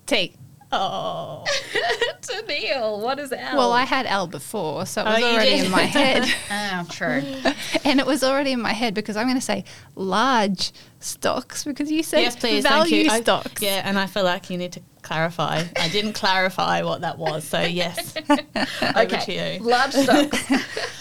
T. 0.06 0.34
Oh. 0.70 1.46
Teneale, 2.22 3.00
what 3.02 3.20
is 3.20 3.32
L? 3.32 3.56
Well, 3.58 3.72
I 3.72 3.84
had 3.86 4.06
L 4.06 4.28
before, 4.28 4.86
so 4.86 5.00
it 5.02 5.08
Oh, 5.08 5.12
was 5.12 5.20
you 5.22 5.26
already 5.28 5.66
in 5.66 5.72
my 5.72 5.82
head. 5.84 6.26
Oh, 6.52 6.86
true. 6.92 7.24
and 7.86 8.02
it 8.02 8.06
was 8.06 8.22
already 8.22 8.52
in 8.52 8.62
my 8.62 8.74
head 8.74 8.94
because 8.94 9.16
I'm 9.16 9.28
going 9.28 9.38
to 9.38 9.42
say 9.42 9.64
large 9.96 10.74
stocks 11.00 11.64
because 11.64 11.90
you 11.90 12.04
said 12.04 12.20
yes, 12.20 12.36
please. 12.36 12.64
value 12.64 13.04
you. 13.04 13.10
I- 13.10 13.22
stocks. 13.22 13.62
yeah, 13.62 13.82
and 13.86 13.98
I 13.98 14.08
feel 14.08 14.26
like 14.26 14.50
you 14.50 14.58
need 14.58 14.74
to 14.74 14.82
clarify. 15.04 15.64
I 15.78 15.88
didn't 15.88 16.14
clarify 16.14 16.82
what 16.82 17.00
that 17.00 17.18
was. 17.18 17.46
So, 17.46 17.62
yes. 17.62 18.18
Over 18.18 18.36
to 19.06 19.16
okay. 19.16 19.60
you. 19.60 19.64
Large 19.64 19.94
stocks. 19.94 20.52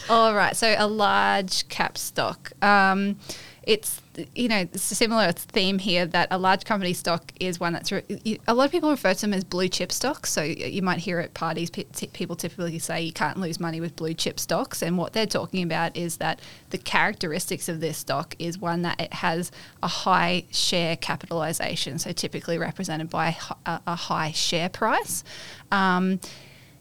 All 0.08 0.32
right, 0.32 0.54
so 0.56 0.76
a 0.78 0.86
large 0.86 1.66
cap 1.68 1.98
stock. 1.98 2.52
Um, 2.64 3.18
it's 3.66 4.00
you 4.34 4.48
know 4.48 4.58
it's 4.58 4.92
a 4.92 4.94
similar 4.94 5.32
theme 5.32 5.80
here 5.80 6.06
that 6.06 6.28
a 6.30 6.38
large 6.38 6.64
company 6.64 6.92
stock 6.92 7.32
is 7.40 7.58
one 7.58 7.72
that's 7.72 7.90
re- 7.90 8.38
a 8.46 8.54
lot 8.54 8.64
of 8.64 8.70
people 8.70 8.88
refer 8.90 9.12
to 9.12 9.20
them 9.20 9.34
as 9.34 9.42
blue 9.42 9.68
chip 9.68 9.90
stocks. 9.90 10.32
So 10.32 10.42
you 10.42 10.82
might 10.82 11.00
hear 11.00 11.18
at 11.18 11.34
parties 11.34 11.68
pe- 11.68 11.84
people 12.12 12.36
typically 12.36 12.78
say 12.78 13.02
you 13.02 13.12
can't 13.12 13.38
lose 13.38 13.58
money 13.58 13.80
with 13.80 13.96
blue 13.96 14.14
chip 14.14 14.38
stocks, 14.38 14.82
and 14.82 14.96
what 14.96 15.12
they're 15.12 15.26
talking 15.26 15.64
about 15.64 15.96
is 15.96 16.18
that 16.18 16.40
the 16.70 16.78
characteristics 16.78 17.68
of 17.68 17.80
this 17.80 17.98
stock 17.98 18.36
is 18.38 18.58
one 18.58 18.82
that 18.82 19.00
it 19.00 19.12
has 19.12 19.50
a 19.82 19.88
high 19.88 20.44
share 20.50 20.96
capitalization, 20.96 21.98
so 21.98 22.12
typically 22.12 22.58
represented 22.58 23.10
by 23.10 23.28
a 23.28 23.56
a, 23.66 23.80
a 23.88 23.94
high 23.96 24.32
share 24.32 24.68
price. 24.68 25.24
Um, 25.72 26.20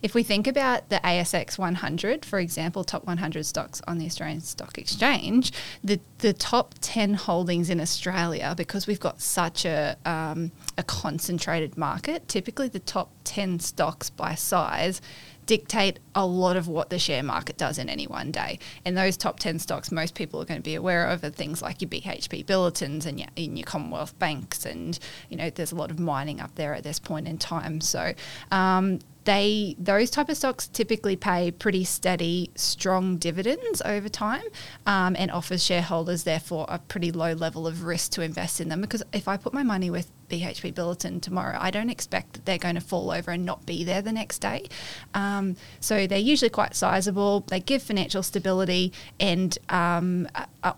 if 0.06 0.14
we 0.14 0.22
think 0.22 0.46
about 0.46 0.90
the 0.90 0.98
ASX 0.98 1.58
100, 1.58 2.26
for 2.26 2.38
example, 2.38 2.84
top 2.84 3.08
100 3.08 3.44
stocks 3.44 3.82
on 3.88 3.98
the 3.98 4.06
Australian 4.06 4.40
Stock 4.40 4.78
Exchange, 4.78 5.52
the, 5.84 6.00
the 6.20 6.32
top 6.32 6.76
10 6.82 7.16
holdings 7.16 7.72
in 7.72 7.82
Australia, 7.82 8.54
because 8.56 8.86
we've 8.86 9.00
got 9.00 9.20
such 9.20 9.66
a, 9.66 9.98
um, 10.06 10.52
a 10.78 10.84
concentrated 10.84 11.76
market, 11.76 12.28
typically 12.28 12.68
the 12.68 12.78
top 12.78 13.10
10 13.24 13.60
stocks 13.60 14.12
by 14.12 14.36
size 14.36 15.02
dictate 15.48 16.00
a 16.14 16.26
lot 16.26 16.56
of 16.56 16.68
what 16.68 16.92
the 16.92 17.00
share 17.00 17.24
market 17.24 17.58
does 17.58 17.80
in 17.80 17.90
any 17.90 18.06
one 18.06 18.32
day. 18.32 18.60
And 18.86 18.96
those 18.96 19.18
top 19.18 19.40
10 19.40 19.58
stocks 19.58 19.92
most 19.92 20.14
people 20.14 20.40
are 20.40 20.46
going 20.46 20.60
to 20.60 20.64
be 20.64 20.76
aware 20.76 21.08
of 21.08 21.24
are 21.24 21.30
things 21.32 21.64
like 21.64 21.82
your 21.82 21.90
BHP 21.90 22.46
Billiton 22.46 23.06
and 23.08 23.20
your, 23.20 23.30
your 23.36 23.66
Commonwealth 23.66 24.18
banks. 24.20 24.66
And, 24.66 24.98
you 25.30 25.38
know, 25.38 25.50
there's 25.50 25.72
a 25.72 25.76
lot 25.76 25.90
of 25.90 26.00
mining 26.00 26.40
up 26.40 26.54
there 26.56 26.76
at 26.76 26.84
this 26.84 27.00
point 27.00 27.28
in 27.28 27.40
time. 27.40 27.82
So, 27.82 28.14
um, 28.52 29.00
they 29.26 29.76
those 29.78 30.10
type 30.10 30.30
of 30.30 30.38
stocks 30.38 30.68
typically 30.68 31.16
pay 31.16 31.52
pretty 31.52 31.84
steady, 31.84 32.52
strong 32.56 33.18
dividends 33.18 33.82
over 33.84 34.08
time, 34.08 34.44
um, 34.86 35.16
and 35.20 35.30
offers 35.32 35.64
shareholders 35.64 36.24
therefore 36.24 36.66
a 36.70 36.80
pretty 36.80 37.12
low 37.12 37.34
level 37.34 37.68
of 37.68 37.84
risk 37.84 38.12
to 38.12 38.22
invest 38.22 38.62
in 38.62 38.70
them. 38.70 38.82
Because 38.82 39.04
if 39.14 39.28
I 39.28 39.38
put 39.38 39.54
my 39.54 39.64
money 39.64 39.90
with 39.90 40.12
BHP 40.30 40.74
Billiton 40.74 41.22
tomorrow, 41.22 41.58
I 41.60 41.72
don't 41.72 41.90
expect 41.90 42.34
that 42.34 42.46
they're 42.46 42.58
going 42.58 42.76
to 42.76 42.82
fall 42.82 43.12
over 43.12 43.32
and 43.32 43.46
not 43.46 43.66
be 43.66 43.84
there 43.84 44.02
the 44.02 44.12
next 44.12 44.40
day. 44.40 44.68
Um, 45.14 45.56
so 45.80 46.08
they're 46.08 46.18
usually 46.18 46.50
quite 46.50 46.76
sizable. 46.76 47.42
They 47.42 47.60
give 47.60 47.84
financial 47.84 48.24
stability 48.24 48.94
and 49.20 49.58
um, 49.70 50.28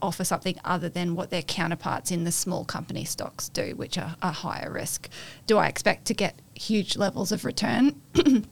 offer 0.01 0.24
something 0.24 0.58
other 0.66 0.89
than 0.89 1.16
what 1.16 1.30
their 1.30 1.42
counterparts 1.42 2.12
in 2.12 2.24
the 2.24 2.32
small 2.32 2.66
company 2.66 3.06
stocks 3.06 3.50
do, 3.50 3.74
which 3.75 3.98
are, 3.98 4.16
are 4.22 4.34
higher 4.34 4.72
risk. 4.72 5.10
Do 5.46 5.58
I 5.58 5.68
expect 5.68 6.06
to 6.06 6.13
get 6.13 6.39
huge 6.58 6.98
levels 6.98 7.32
of 7.32 7.46
return? 7.46 8.02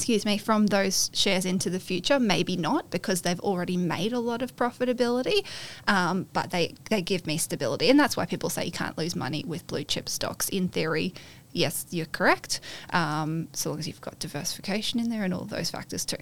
excuse 0.00 0.24
me, 0.24 0.38
from 0.38 0.68
those 0.68 1.10
shares 1.12 1.44
into 1.44 1.68
the 1.68 1.78
future? 1.78 2.18
Maybe 2.18 2.56
not 2.56 2.90
because 2.90 3.20
they've 3.20 3.38
already 3.40 3.76
made 3.76 4.14
a 4.14 4.18
lot 4.18 4.40
of 4.40 4.56
profitability, 4.56 5.44
um, 5.86 6.26
but 6.32 6.50
they, 6.50 6.72
they 6.88 7.02
give 7.02 7.26
me 7.26 7.36
stability. 7.36 7.90
And 7.90 8.00
that's 8.00 8.16
why 8.16 8.24
people 8.24 8.48
say 8.48 8.64
you 8.64 8.72
can't 8.72 8.96
lose 8.96 9.14
money 9.14 9.44
with 9.46 9.66
blue 9.66 9.84
chip 9.84 10.08
stocks. 10.08 10.48
In 10.48 10.68
theory, 10.68 11.12
yes, 11.52 11.84
you're 11.90 12.06
correct, 12.06 12.60
um, 12.94 13.48
so 13.52 13.68
long 13.68 13.78
as 13.78 13.86
you've 13.86 14.00
got 14.00 14.18
diversification 14.18 15.00
in 15.00 15.10
there 15.10 15.22
and 15.22 15.34
all 15.34 15.44
those 15.44 15.68
factors 15.68 16.06
too. 16.06 16.16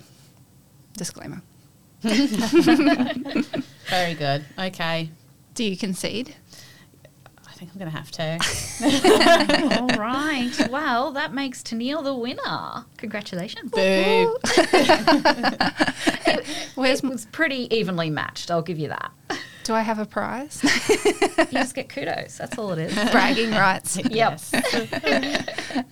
Disclaimer. 0.95 1.41
Very 2.01 2.27
good. 4.15 4.45
Okay. 4.59 5.11
Do 5.55 5.63
you 5.63 5.77
concede? 5.77 6.35
I 7.59 7.61
think 7.61 7.73
I'm 7.75 7.81
going 7.81 7.91
to 7.91 7.97
have 7.97 8.11
to. 8.13 8.39
All 9.81 9.89
right. 9.99 10.53
Well, 10.71 11.11
that 11.13 11.35
makes 11.35 11.61
Teneale 11.61 12.05
the 12.05 12.15
winner. 12.15 12.85
Congratulations. 12.99 13.73
Boo. 13.73 13.79
Where's 16.77 17.03
It 17.03 17.11
was 17.11 17.27
pretty 17.33 17.67
evenly 17.77 18.11
matched. 18.11 18.53
I'll 18.53 18.63
give 18.63 18.79
you 18.79 18.87
that. 18.91 19.11
Do 19.69 19.75
I 19.75 19.83
have 19.83 19.99
a 19.99 20.07
prize? 20.07 20.63
You 21.39 21.45
just 21.53 21.75
get 21.75 21.89
kudos. 21.89 22.37
That's 22.39 22.59
all 22.59 22.73
it 22.73 22.79
is. 22.79 22.95
Bragging 23.13 23.51
rights. 23.53 23.97
Yep. 24.11 24.41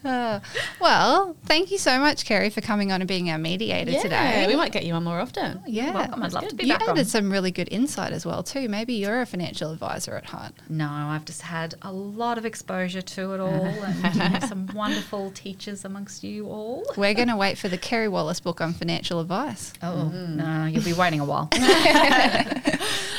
Uh, 0.05 0.41
well, 0.81 1.37
thank 1.45 1.71
you 1.71 1.79
so 1.79 1.99
much, 2.01 2.25
Kerri, 2.25 2.51
for 2.53 2.61
coming 2.61 2.91
on 2.91 3.01
and 3.01 3.07
being 3.09 3.31
our 3.31 3.39
mediator 3.39 3.91
Yeah, 3.93 4.03
today. 4.03 4.45
we 4.49 4.57
might 4.57 4.73
get 4.73 4.85
you 4.85 4.95
on 4.95 5.05
more 5.05 5.21
often. 5.21 5.63
Yeah, 5.67 5.93
welcome. 5.95 6.15
I'd 6.15 6.23
that's 6.25 6.35
love 6.35 6.43
to 6.45 6.49
good. 6.51 6.57
be 6.59 6.65
you 6.67 6.73
back 6.73 6.83
added 6.89 7.01
on. 7.01 7.05
some 7.05 7.31
really 7.31 7.51
good 7.53 7.69
insight 7.71 8.13
as 8.13 8.25
well 8.27 8.43
too. 8.43 8.69
Maybe 8.69 8.95
you're 8.95 9.21
a 9.21 9.27
financial 9.27 9.71
advisor 9.73 10.15
at 10.17 10.25
heart. 10.27 10.53
No, 10.69 10.89
I've 10.89 11.25
just 11.25 11.43
had 11.43 11.75
a 11.83 11.93
lot 11.93 12.39
of 12.39 12.45
exposure 12.47 13.03
to 13.03 13.35
it 13.35 13.41
all 13.41 13.49
and 13.53 14.15
you 14.15 14.21
know, 14.41 14.47
some 14.49 14.67
wonderful 14.75 15.31
teachers 15.33 15.85
amongst 15.85 16.25
you 16.25 16.47
all. 16.49 16.85
We're 16.97 17.15
going 17.15 17.29
to 17.29 17.37
wait 17.37 17.57
for 17.59 17.69
the 17.69 17.79
Kerri 17.79 18.09
Wallace 18.11 18.41
book 18.41 18.61
on 18.61 18.73
financial 18.73 19.21
advice. 19.21 19.73
Oh, 19.83 20.09
no, 20.09 20.65
you'll 20.67 20.83
be 20.85 20.93
waiting 20.93 21.21
a 21.21 21.25
while. 21.25 21.49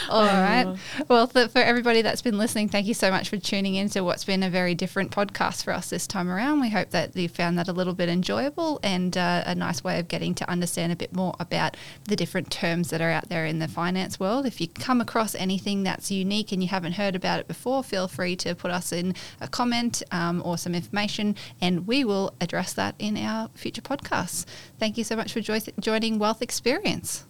All 0.10 0.26
right. 0.26 0.78
Well, 1.08 1.28
th- 1.28 1.52
for 1.52 1.60
everybody 1.60 2.02
that's 2.02 2.22
been 2.22 2.38
listening, 2.38 2.70
thank 2.70 2.88
you 2.88 2.93
so 2.93 3.12
much 3.12 3.30
for 3.30 3.38
tuning 3.38 3.76
in 3.76 3.89
to 3.89 4.02
what's 4.02 4.24
been 4.24 4.43
a 4.43 4.50
very 4.50 4.76
different 4.76 5.12
podcast 5.12 5.63
for 5.63 5.74
us 5.74 5.89
this 5.89 6.08
time 6.08 6.30
around. 6.30 6.62
We 6.62 6.70
hope 6.70 6.91
that 6.91 7.15
you 7.15 7.30
found 7.30 7.58
that 7.60 7.67
a 7.67 7.74
little 7.74 7.93
bit 7.93 8.10
enjoyable 8.10 8.80
and 8.84 9.17
uh, 9.17 9.43
a 9.46 9.56
nice 9.56 9.84
way 9.84 10.00
of 10.00 10.08
getting 10.08 10.34
to 10.36 10.50
understand 10.50 10.91
a 10.91 10.96
bit 10.96 11.15
more 11.15 11.36
about 11.39 11.78
the 12.06 12.15
different 12.15 12.52
terms 12.52 12.89
that 12.89 13.02
are 13.02 13.12
out 13.12 13.30
there 13.30 13.46
in 13.46 13.60
the 13.60 13.67
finance 13.67 14.20
world. 14.20 14.46
If 14.46 14.62
you 14.62 14.67
come 14.67 15.02
across 15.02 15.36
anything 15.36 15.84
that's 15.84 16.12
unique 16.12 16.52
and 16.52 16.62
you 16.62 16.70
haven't 16.70 16.93
heard 16.93 17.15
about 17.15 17.39
it 17.39 17.48
before, 17.48 17.84
feel 17.84 18.08
free 18.08 18.36
to 18.38 18.56
put 18.56 18.72
us 18.72 18.91
in 18.91 19.15
a 19.41 19.48
comment 19.48 20.04
um, 20.12 20.41
or 20.46 20.58
some 20.58 20.76
information, 20.76 21.36
and 21.62 21.88
we 21.88 22.04
will 22.04 22.34
address 22.41 22.74
that 22.74 22.96
in 23.00 23.17
our 23.17 23.50
future 23.54 23.82
podcasts. 23.82 24.46
Thank 24.80 24.98
you 24.98 25.04
so 25.04 25.15
much 25.15 25.34
for 25.34 25.41
jo- 25.41 25.60
joining 25.80 26.20
Wealth 26.20 26.41
Experience. 26.41 27.26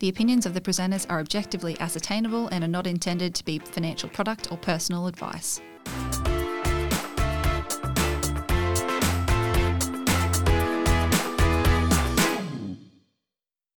The 0.00 0.08
opinions 0.08 0.44
of 0.44 0.54
the 0.54 0.60
presenters 0.60 1.06
are 1.08 1.20
objectively 1.20 1.78
ascertainable 1.80 2.48
and 2.48 2.64
are 2.64 2.68
not 2.68 2.86
intended 2.86 3.34
to 3.36 3.44
be 3.44 3.58
financial 3.58 4.08
product 4.08 4.50
or 4.50 4.58
personal 4.58 5.06
advice. 5.06 5.60